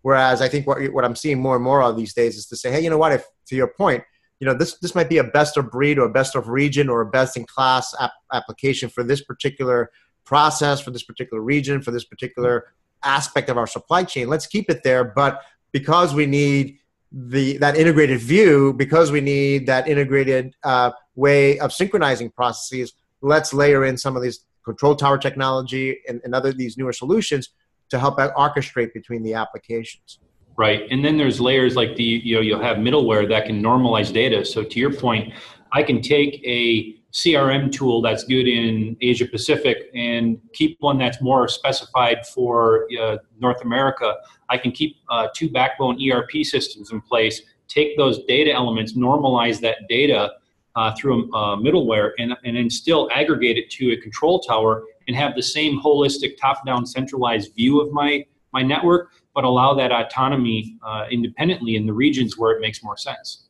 Whereas 0.06 0.40
I 0.40 0.48
think 0.48 0.68
what, 0.68 0.78
what 0.94 1.04
I'm 1.04 1.16
seeing 1.16 1.42
more 1.42 1.56
and 1.56 1.64
more 1.64 1.82
of 1.82 1.98
these 1.98 2.14
days 2.14 2.38
is 2.38 2.46
to 2.50 2.56
say, 2.56 2.72
hey, 2.72 2.80
you 2.80 2.92
know 2.92 2.98
what? 3.00 3.12
If 3.12 3.26
to 3.48 3.56
your 3.56 3.70
point, 3.70 4.04
you 4.40 4.46
know 4.46 4.54
this 4.54 4.78
this 4.78 4.94
might 4.94 5.10
be 5.10 5.18
a 5.18 5.24
best 5.24 5.58
of 5.58 5.72
breed 5.72 5.98
or 5.98 6.06
a 6.06 6.12
best 6.12 6.36
of 6.36 6.48
region 6.48 6.90
or 6.90 7.02
a 7.02 7.08
best 7.08 7.36
in 7.36 7.44
class 7.46 7.92
ap- 8.00 8.12
application 8.32 8.88
for 8.88 9.04
this 9.04 9.24
particular 9.24 9.90
process, 10.24 10.80
for 10.80 10.92
this 10.92 11.02
particular 11.02 11.42
region, 11.42 11.82
for 11.82 11.90
this 11.90 12.06
particular 12.06 12.68
aspect 13.04 13.50
of 13.50 13.58
our 13.58 13.66
supply 13.66 14.04
chain. 14.04 14.28
Let's 14.28 14.46
keep 14.46 14.70
it 14.70 14.84
there, 14.84 15.04
but 15.04 15.42
because 15.72 16.14
we 16.14 16.28
need 16.28 16.78
the 17.12 17.58
that 17.58 17.76
integrated 17.76 18.20
view, 18.20 18.74
because 18.74 19.12
we 19.12 19.22
need 19.22 19.66
that 19.66 19.88
integrated 19.88 20.56
uh, 20.64 20.92
way 21.16 21.58
of 21.58 21.74
synchronizing 21.74 22.30
processes, 22.30 22.94
let's 23.26 23.54
layer 23.54 23.86
in 23.86 23.98
some 23.98 24.16
of 24.16 24.22
these 24.22 24.46
control 24.64 24.96
tower 24.96 25.18
technology 25.18 26.00
and, 26.08 26.22
and 26.24 26.34
other 26.34 26.54
these 26.54 26.78
newer 26.78 26.94
solutions 26.94 27.50
to 27.90 28.00
help 28.00 28.18
orchestrate 28.18 28.94
between 28.94 29.24
the 29.24 29.34
applications. 29.34 30.20
Right, 30.58 30.84
and 30.90 31.04
then 31.04 31.18
there's 31.18 31.42
layers 31.42 31.76
like 31.76 31.96
the 31.98 32.04
you 32.04 32.36
know 32.36 32.42
you'll 32.42 32.62
have 32.62 32.78
middleware 32.78 33.28
that 33.28 33.46
can 33.46 33.62
normalize 33.62 34.14
data. 34.14 34.46
So 34.46 34.64
to 34.64 34.80
your 34.80 34.94
point, 34.94 35.34
I 35.74 35.84
can 35.84 36.02
take 36.02 36.42
a 36.46 36.96
CRM 37.12 37.72
tool 37.72 38.02
that's 38.02 38.24
good 38.24 38.48
in 38.48 38.96
Asia 39.02 39.26
Pacific 39.26 39.90
and 39.94 40.38
keep 40.54 40.78
one 40.80 40.98
that's 40.98 41.22
more 41.22 41.48
specified 41.48 42.26
for 42.28 42.88
uh, 43.02 43.18
North 43.40 43.62
America. 43.64 44.16
I 44.50 44.58
can 44.58 44.72
keep 44.72 44.98
uh, 45.10 45.28
two 45.36 45.50
backbone 45.50 45.98
ERP 46.02 46.44
systems 46.44 46.92
in 46.92 47.02
place, 47.02 47.42
take 47.68 47.98
those 47.98 48.24
data 48.26 48.52
elements, 48.52 48.94
normalize 48.94 49.60
that 49.62 49.88
data 49.90 50.32
uh, 50.76 50.94
through 50.96 51.32
a 51.34 51.58
middleware, 51.58 52.12
and, 52.18 52.36
and 52.44 52.58
then 52.58 52.70
still 52.70 53.10
aggregate 53.14 53.58
it 53.58 53.70
to 53.72 53.92
a 53.92 53.98
control 53.98 54.40
tower 54.40 54.84
and 55.08 55.16
have 55.16 55.36
the 55.36 55.44
same 55.44 55.80
holistic 55.80 56.38
top-down 56.40 56.86
centralized 56.86 57.54
view 57.56 57.80
of 57.82 57.92
my 57.92 58.26
my 58.54 58.62
network, 58.62 59.12
but 59.34 59.44
allow 59.44 59.74
that 59.74 59.92
autonomy 59.92 60.78
uh, 60.82 61.06
independently 61.12 61.76
in 61.76 61.86
the 61.86 61.92
regions 61.92 62.38
where 62.38 62.54
it 62.54 62.62
makes 62.62 62.82
more 62.82 62.96
sense. 62.96 63.48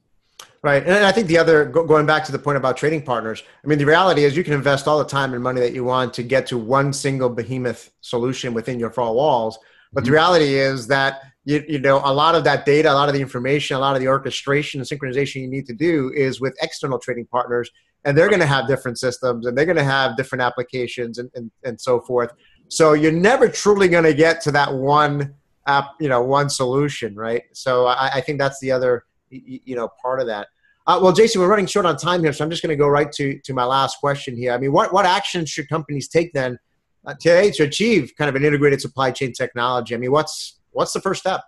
Right, 0.63 0.81
and 0.83 1.05
I 1.05 1.11
think 1.11 1.27
the 1.27 1.37
other 1.37 1.65
going 1.65 2.07
back 2.07 2.23
to 2.25 2.31
the 2.31 2.39
point 2.39 2.57
about 2.57 2.75
trading 2.75 3.03
partners. 3.03 3.43
I 3.63 3.67
mean, 3.67 3.77
the 3.77 3.85
reality 3.85 4.23
is 4.23 4.35
you 4.35 4.43
can 4.43 4.53
invest 4.53 4.87
all 4.87 4.97
the 4.97 5.05
time 5.05 5.35
and 5.35 5.43
money 5.43 5.61
that 5.61 5.73
you 5.73 5.83
want 5.83 6.11
to 6.15 6.23
get 6.23 6.47
to 6.47 6.57
one 6.57 6.91
single 6.91 7.29
behemoth 7.29 7.91
solution 8.01 8.51
within 8.55 8.79
your 8.79 8.89
four 8.89 9.13
walls. 9.13 9.59
But 9.93 9.99
mm-hmm. 9.99 10.05
the 10.05 10.11
reality 10.13 10.55
is 10.55 10.87
that 10.87 11.21
you, 11.45 11.63
you 11.67 11.79
know 11.79 12.01
a 12.03 12.13
lot 12.13 12.35
of 12.35 12.43
that 12.43 12.65
data, 12.65 12.91
a 12.91 12.93
lot 12.93 13.07
of 13.07 13.15
the 13.15 13.21
information, 13.21 13.77
a 13.77 13.79
lot 13.79 13.95
of 13.95 14.01
the 14.01 14.07
orchestration 14.07 14.81
and 14.81 14.89
synchronization 14.89 15.41
you 15.41 15.47
need 15.47 15.67
to 15.67 15.73
do 15.73 16.11
is 16.15 16.41
with 16.41 16.55
external 16.61 16.99
trading 16.99 17.25
partners 17.25 17.69
and 18.03 18.17
they're 18.17 18.29
going 18.29 18.39
to 18.39 18.45
have 18.45 18.67
different 18.67 18.99
systems 18.99 19.45
and 19.45 19.57
they're 19.57 19.65
going 19.65 19.77
to 19.77 19.83
have 19.83 20.15
different 20.15 20.41
applications 20.41 21.17
and, 21.17 21.29
and, 21.35 21.51
and 21.63 21.79
so 21.79 21.99
forth. 21.99 22.31
So 22.67 22.93
you're 22.93 23.11
never 23.11 23.47
truly 23.47 23.87
going 23.87 24.03
to 24.03 24.13
get 24.13 24.41
to 24.41 24.51
that 24.51 24.73
one 24.73 25.33
app 25.67 25.91
you 25.99 26.09
know 26.09 26.21
one 26.21 26.49
solution 26.49 27.15
right? 27.15 27.43
So 27.53 27.87
i, 27.87 28.09
I 28.15 28.21
think 28.21 28.39
that's 28.39 28.59
the 28.59 28.71
other 28.71 29.05
you 29.29 29.75
know 29.75 29.89
part 30.01 30.19
of 30.19 30.27
that. 30.27 30.47
Uh, 30.87 30.99
well 31.01 31.11
jason 31.11 31.41
we're 31.41 31.47
running 31.47 31.65
short 31.65 31.83
on 31.87 31.97
time 31.97 32.21
here 32.21 32.31
so 32.31 32.43
i'm 32.43 32.49
just 32.51 32.61
going 32.61 32.69
to 32.69 32.75
go 32.75 32.87
right 32.87 33.11
to 33.11 33.39
to 33.39 33.53
my 33.53 33.65
last 33.65 33.99
question 33.99 34.35
here. 34.35 34.51
I 34.51 34.57
mean 34.57 34.71
what 34.71 34.93
what 34.93 35.05
actions 35.05 35.49
should 35.49 35.67
companies 35.69 36.07
take 36.07 36.33
then 36.33 36.59
uh, 37.05 37.13
today 37.19 37.51
to 37.51 37.63
achieve 37.63 38.13
kind 38.17 38.29
of 38.29 38.35
an 38.35 38.43
integrated 38.45 38.81
supply 38.81 39.11
chain 39.11 39.33
technology? 39.33 39.95
I 39.95 39.97
mean 39.97 40.11
what's 40.11 40.54
what's 40.75 40.93
the 40.93 41.01
first 41.01 41.21
step 41.21 41.41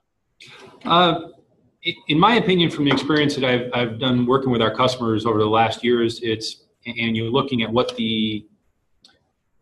uh, 0.86 1.20
in 2.08 2.20
my 2.20 2.36
opinion, 2.36 2.70
from 2.70 2.86
the 2.86 2.92
experience 2.92 3.36
that 3.36 3.46
I've, 3.46 3.70
I've 3.74 4.00
done 4.00 4.26
working 4.26 4.52
with 4.52 4.62
our 4.62 4.74
customers 4.74 5.26
over 5.26 5.40
the 5.40 5.46
last 5.46 5.84
years, 5.84 6.20
it's 6.22 6.64
and 6.86 7.18
you're 7.18 7.30
looking 7.30 7.64
at 7.64 7.72
what 7.72 7.96
the 7.98 8.46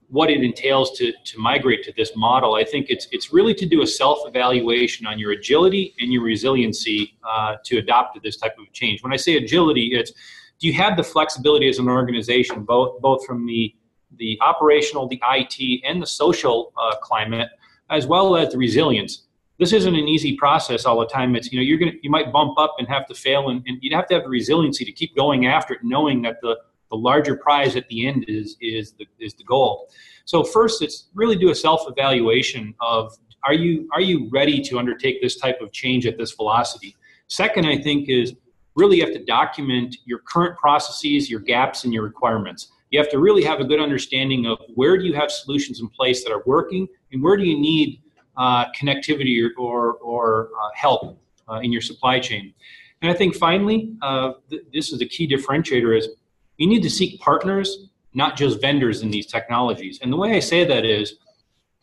what 0.08 0.30
it 0.30 0.44
entails 0.44 0.96
to, 0.98 1.12
to 1.12 1.40
migrate 1.40 1.84
to 1.84 1.92
this 1.98 2.16
model, 2.16 2.54
I 2.54 2.64
think 2.64 2.88
it's 2.90 3.08
it's 3.12 3.34
really 3.34 3.54
to 3.56 3.66
do 3.66 3.82
a 3.82 3.88
self 3.88 4.20
evaluation 4.26 5.08
on 5.08 5.18
your 5.20 5.32
agility 5.32 5.96
and 6.00 6.14
your 6.14 6.24
resiliency 6.24 7.18
uh, 7.28 7.56
to 7.66 7.78
adopt 7.78 8.16
to 8.16 8.22
this 8.24 8.38
type 8.38 8.56
of 8.60 8.72
change. 8.72 9.04
When 9.04 9.12
I 9.12 9.18
say 9.18 9.38
agility, 9.38 9.92
it's 9.94 10.12
do 10.60 10.68
you 10.68 10.74
have 10.74 10.96
the 10.96 11.04
flexibility 11.04 11.68
as 11.68 11.80
an 11.80 11.90
organization, 11.90 12.64
both 12.64 13.02
both 13.02 13.26
from 13.26 13.46
the 13.46 13.74
the 14.18 14.40
operational, 14.42 15.08
the 15.08 15.22
IT, 15.30 15.82
and 15.84 16.02
the 16.02 16.08
social 16.08 16.72
uh, 16.78 16.96
climate, 16.98 17.50
as 17.90 18.08
well 18.08 18.36
as 18.38 18.52
the 18.52 18.58
resilience 18.58 19.25
this 19.58 19.72
isn't 19.72 19.96
an 19.96 20.08
easy 20.08 20.36
process 20.36 20.86
all 20.86 21.00
the 21.00 21.08
time. 21.08 21.36
It's 21.36 21.52
you 21.52 21.60
know 21.60 21.64
you're 21.64 21.78
gonna 21.78 21.94
you 22.02 22.10
might 22.10 22.32
bump 22.32 22.58
up 22.58 22.76
and 22.78 22.88
have 22.88 23.06
to 23.08 23.16
fail, 23.16 23.50
and, 23.50 23.64
and 23.66 23.78
you'd 23.82 23.94
have 23.94 24.08
to 24.08 24.16
have 24.16 24.24
the 24.24 24.30
resiliency 24.30 24.86
to 24.86 24.92
keep 24.92 25.16
going 25.16 25.46
after 25.46 25.74
it, 25.74 25.80
knowing 25.84 26.22
that 26.24 26.42
the 26.42 26.58
the 26.92 26.98
larger 26.98 27.36
prize 27.36 27.76
at 27.76 27.88
the 27.88 28.08
end 28.08 28.26
is 28.28 28.58
is 28.62 28.94
the 28.94 29.06
is 29.20 29.34
the 29.36 29.44
goal. 29.44 29.90
So 30.26 30.44
first, 30.44 30.82
it's 30.82 31.10
really 31.14 31.36
do 31.36 31.52
a 31.52 31.56
self 31.56 31.84
evaluation 31.88 32.74
of 32.82 33.14
are 33.44 33.54
you 33.54 33.88
are 33.94 34.02
you 34.02 34.30
ready 34.32 34.62
to 34.62 34.80
undertake 34.80 35.22
this 35.22 35.38
type 35.38 35.62
of 35.62 35.72
change 35.72 36.06
at 36.06 36.18
this 36.18 36.32
velocity. 36.34 36.96
Second, 37.28 37.66
I 37.66 37.78
think 37.78 38.10
is 38.10 38.34
really 38.76 38.98
you 38.98 39.06
have 39.06 39.14
to 39.14 39.24
document 39.24 39.96
your 40.06 40.20
current 40.20 40.58
processes, 40.58 41.30
your 41.30 41.40
gaps, 41.40 41.86
and 41.86 41.94
your 41.94 42.04
requirements. 42.04 42.72
You 42.92 43.00
have 43.00 43.10
to 43.12 43.20
really 43.20 43.44
have 43.44 43.60
a 43.60 43.66
good 43.66 43.80
understanding 43.80 44.46
of 44.46 44.60
where 44.76 44.98
do 44.98 45.06
you 45.06 45.14
have 45.14 45.32
solutions 45.32 45.80
in 45.80 45.90
place 45.90 46.24
that 46.24 46.32
are 46.32 46.44
working, 46.46 46.88
and 47.12 47.24
where 47.24 47.38
do 47.38 47.44
you 47.44 47.58
need 47.58 48.02
uh, 48.38 48.66
connectivity 48.72 49.42
or, 49.42 49.54
or, 49.58 49.94
or 49.96 50.50
uh, 50.62 50.70
help 50.76 51.20
uh, 51.50 51.56
in 51.56 51.72
your 51.72 51.82
supply 51.82 52.20
chain. 52.20 52.54
And 53.02 53.12
I 53.12 53.14
think 53.14 53.36
finally, 53.36 53.94
uh, 54.02 54.34
th- 54.50 54.64
this 54.74 54.92
is 54.92 55.02
a 55.02 55.06
key 55.06 55.28
differentiator 55.28 55.98
is 55.98 56.10
you 56.58 56.68
need 56.68 56.82
to 56.84 56.90
seek 56.90 57.20
partners, 57.20 57.90
not 58.14 58.38
just 58.38 58.62
vendors 58.62 59.02
in 59.02 59.12
these 59.12 59.26
technologies. 59.26 60.00
And 60.02 60.12
the 60.12 60.18
way 60.18 60.36
I 60.36 60.40
say 60.40 60.64
that 60.66 60.86
is 60.86 61.16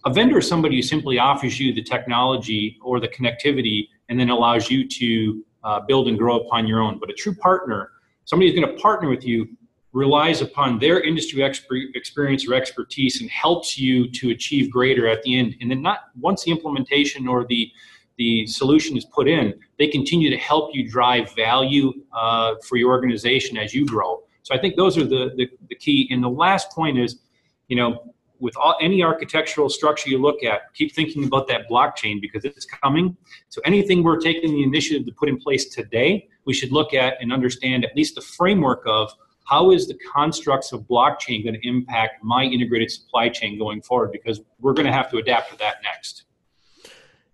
a 0.04 0.12
vendor 0.12 0.38
is 0.38 0.48
somebody 0.48 0.76
who 0.76 0.82
simply 0.82 1.18
offers 1.18 1.60
you 1.60 1.72
the 1.72 1.82
technology 1.82 2.78
or 2.82 2.98
the 2.98 3.08
connectivity 3.08 3.88
and 4.08 4.18
then 4.18 4.30
allows 4.30 4.70
you 4.70 4.88
to 4.88 5.44
uh, 5.62 5.80
build 5.80 6.08
and 6.08 6.18
grow 6.18 6.40
upon 6.40 6.66
your 6.66 6.80
own. 6.80 6.98
But 6.98 7.10
a 7.10 7.12
true 7.12 7.34
partner, 7.34 7.90
somebody 8.24 8.50
who's 8.50 8.58
going 8.58 8.74
to 8.74 8.82
partner 8.82 9.08
with 9.08 9.24
you 9.24 9.48
relies 9.92 10.40
upon 10.40 10.78
their 10.78 11.00
industry 11.00 11.42
experience 11.42 12.48
or 12.48 12.54
expertise 12.54 13.20
and 13.20 13.30
helps 13.30 13.78
you 13.78 14.10
to 14.10 14.30
achieve 14.30 14.70
greater 14.70 15.06
at 15.06 15.22
the 15.22 15.38
end. 15.38 15.54
And 15.60 15.70
then 15.70 15.82
not 15.82 16.04
once 16.18 16.44
the 16.44 16.50
implementation 16.50 17.28
or 17.28 17.44
the 17.44 17.70
the 18.18 18.46
solution 18.46 18.96
is 18.96 19.06
put 19.06 19.26
in, 19.26 19.54
they 19.78 19.88
continue 19.88 20.28
to 20.30 20.36
help 20.36 20.74
you 20.74 20.88
drive 20.88 21.34
value 21.34 21.92
uh, 22.12 22.54
for 22.62 22.76
your 22.76 22.90
organization 22.90 23.56
as 23.56 23.72
you 23.74 23.86
grow. 23.86 24.22
So 24.42 24.54
I 24.54 24.58
think 24.58 24.76
those 24.76 24.98
are 24.98 25.04
the, 25.04 25.32
the, 25.36 25.48
the 25.70 25.74
key. 25.74 26.08
And 26.10 26.22
the 26.22 26.28
last 26.28 26.70
point 26.72 26.98
is, 26.98 27.20
you 27.68 27.76
know, 27.76 28.12
with 28.38 28.56
all, 28.56 28.76
any 28.80 29.02
architectural 29.02 29.68
structure 29.68 30.10
you 30.10 30.18
look 30.18 30.42
at, 30.42 30.74
keep 30.74 30.94
thinking 30.94 31.24
about 31.24 31.48
that 31.48 31.68
blockchain 31.70 32.20
because 32.20 32.44
it's 32.44 32.66
coming. 32.66 33.16
So 33.48 33.60
anything 33.64 34.02
we're 34.02 34.20
taking 34.20 34.52
the 34.52 34.62
initiative 34.62 35.06
to 35.06 35.12
put 35.12 35.28
in 35.28 35.38
place 35.38 35.66
today, 35.66 36.28
we 36.44 36.52
should 36.52 36.72
look 36.72 36.92
at 36.92 37.14
and 37.20 37.32
understand 37.32 37.84
at 37.84 37.96
least 37.96 38.16
the 38.16 38.20
framework 38.20 38.82
of 38.84 39.12
how 39.44 39.70
is 39.70 39.86
the 39.86 39.98
constructs 40.12 40.72
of 40.72 40.82
blockchain 40.82 41.44
going 41.44 41.54
to 41.54 41.68
impact 41.68 42.22
my 42.22 42.44
integrated 42.44 42.90
supply 42.90 43.28
chain 43.28 43.58
going 43.58 43.82
forward? 43.82 44.12
Because 44.12 44.40
we're 44.60 44.72
going 44.72 44.86
to 44.86 44.92
have 44.92 45.10
to 45.10 45.18
adapt 45.18 45.50
to 45.50 45.58
that 45.58 45.76
next. 45.82 46.24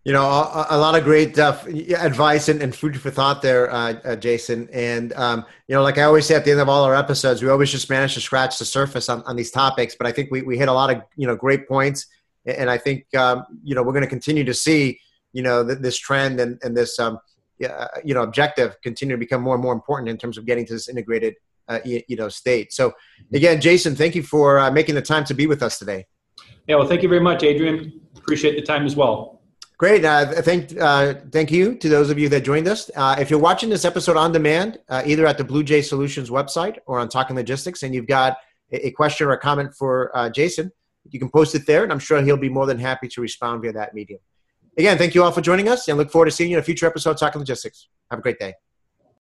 You 0.05 0.15
know, 0.15 0.25
a, 0.25 0.67
a 0.71 0.79
lot 0.79 0.95
of 0.95 1.05
great 1.05 1.39
uh, 1.39 1.59
advice 1.99 2.49
and, 2.49 2.63
and, 2.63 2.75
food 2.75 2.99
for 2.99 3.11
thought 3.11 3.43
there, 3.43 3.71
uh, 3.71 3.93
uh, 4.05 4.17
Jason. 4.17 4.67
And, 4.73 5.13
um, 5.15 5.45
you 5.67 5.75
know, 5.75 5.83
like 5.83 5.99
I 5.99 6.05
always 6.05 6.25
say 6.25 6.35
at 6.35 6.47
the 6.47 6.51
end 6.51 6.61
of 6.61 6.69
all 6.69 6.85
our 6.85 6.95
episodes, 6.95 7.43
we 7.43 7.51
always 7.51 7.71
just 7.71 7.91
manage 7.91 8.15
to 8.15 8.21
scratch 8.21 8.59
the 8.59 8.65
surface 8.65 9.11
on, 9.11 9.23
on 9.25 9.37
these 9.37 9.51
topics. 9.51 9.97
But 9.97 10.07
I 10.07 10.13
think 10.13 10.31
we, 10.31 10.41
we 10.41 10.57
hit 10.57 10.69
a 10.69 10.73
lot 10.73 10.91
of, 10.91 11.03
you 11.17 11.27
know, 11.27 11.37
great 11.37 11.69
points. 11.69 12.07
And 12.47 12.71
I 12.71 12.79
think, 12.79 13.05
um, 13.17 13.45
you 13.63 13.75
know, 13.75 13.83
we're 13.83 13.93
going 13.93 14.05
to 14.05 14.09
continue 14.09 14.45
to 14.45 14.55
see, 14.55 14.99
you 15.35 15.43
know, 15.43 15.67
th- 15.67 15.81
this 15.81 15.99
trend 15.99 16.41
and, 16.41 16.59
and 16.63 16.75
this, 16.75 16.99
um, 16.99 17.19
you 17.59 18.15
know, 18.15 18.23
objective 18.23 18.81
continue 18.83 19.15
to 19.15 19.21
become 19.21 19.43
more 19.43 19.55
and 19.55 19.63
more 19.63 19.75
important 19.75 20.09
in 20.09 20.17
terms 20.17 20.39
of 20.39 20.47
getting 20.47 20.65
to 20.65 20.73
this 20.73 20.89
integrated 20.89 21.35
uh, 21.35 21.39
you, 21.85 22.03
you, 22.09 22.17
know 22.17 22.29
state. 22.29 22.73
So 22.73 22.93
again, 23.33 23.61
Jason, 23.61 23.95
thank 23.95 24.15
you 24.15 24.23
for 24.23 24.59
uh, 24.59 24.71
making 24.71 24.95
the 24.95 25.03
time 25.03 25.25
to 25.25 25.35
be 25.35 25.47
with 25.47 25.63
us 25.63 25.79
today. 25.79 26.07
Yeah, 26.67 26.77
well, 26.77 26.87
thank 26.87 27.03
you 27.03 27.09
very 27.09 27.21
much, 27.21 27.43
Adrian. 27.43 28.01
Appreciate 28.17 28.57
the 28.57 28.63
time 28.63 28.85
as 28.85 28.95
well. 28.95 29.39
Great. 29.79 30.05
Uh, 30.05 30.27
thank, 30.43 30.77
uh, 30.81 31.15
thank 31.31 31.53
you 31.53 31.77
to 31.77 31.89
those 31.89 32.11
of 32.11 32.19
you 32.19 32.29
that 32.29 32.41
joined 32.41 32.67
us. 32.67 32.91
Uh, 32.97 33.15
if 33.21 33.31
you're 33.31 33.39
watching 33.39 33.71
this 33.71 33.85
episode 33.85 34.17
on 34.17 34.33
demand, 34.33 34.79
uh, 34.89 35.03
either 35.07 35.25
at 35.25 35.39
the 35.39 35.45
BluJay 35.45 35.85
Solutions 35.85 36.31
website 36.31 36.79
or 36.87 36.99
on 36.99 37.09
Talking 37.09 37.37
Logistics, 37.37 37.85
and 37.85 37.95
you've 37.95 38.09
got 38.09 38.37
a, 38.73 38.89
a 38.89 38.91
question 38.91 39.29
or 39.29 39.33
a 39.33 39.39
comment 39.39 39.73
for 39.75 40.15
uh, 40.17 40.29
Jason, 40.31 40.73
you 41.11 41.21
can 41.21 41.31
post 41.31 41.55
it 41.55 41.65
there, 41.67 41.85
and 41.85 41.93
I'm 41.93 42.01
sure 42.01 42.21
he'll 42.21 42.37
be 42.37 42.49
more 42.49 42.67
than 42.67 42.79
happy 42.79 43.07
to 43.09 43.21
respond 43.21 43.63
via 43.63 43.73
that 43.73 43.95
medium. 43.95 44.21
Again, 44.77 44.99
thank 44.99 45.15
you 45.15 45.23
all 45.23 45.33
for 45.33 45.41
joining 45.41 45.69
us 45.69 45.89
and 45.89 45.97
look 45.97 46.11
forward 46.11 46.27
to 46.27 46.33
seeing 46.33 46.51
you 46.51 46.57
in 46.57 46.61
a 46.61 46.65
future 46.65 46.87
episode 46.87 47.13
of 47.13 47.19
Talking 47.19 47.41
Logistics. 47.41 47.89
Have 48.11 48.19
a 48.19 48.23
great 48.23 48.39
day. 48.39 48.55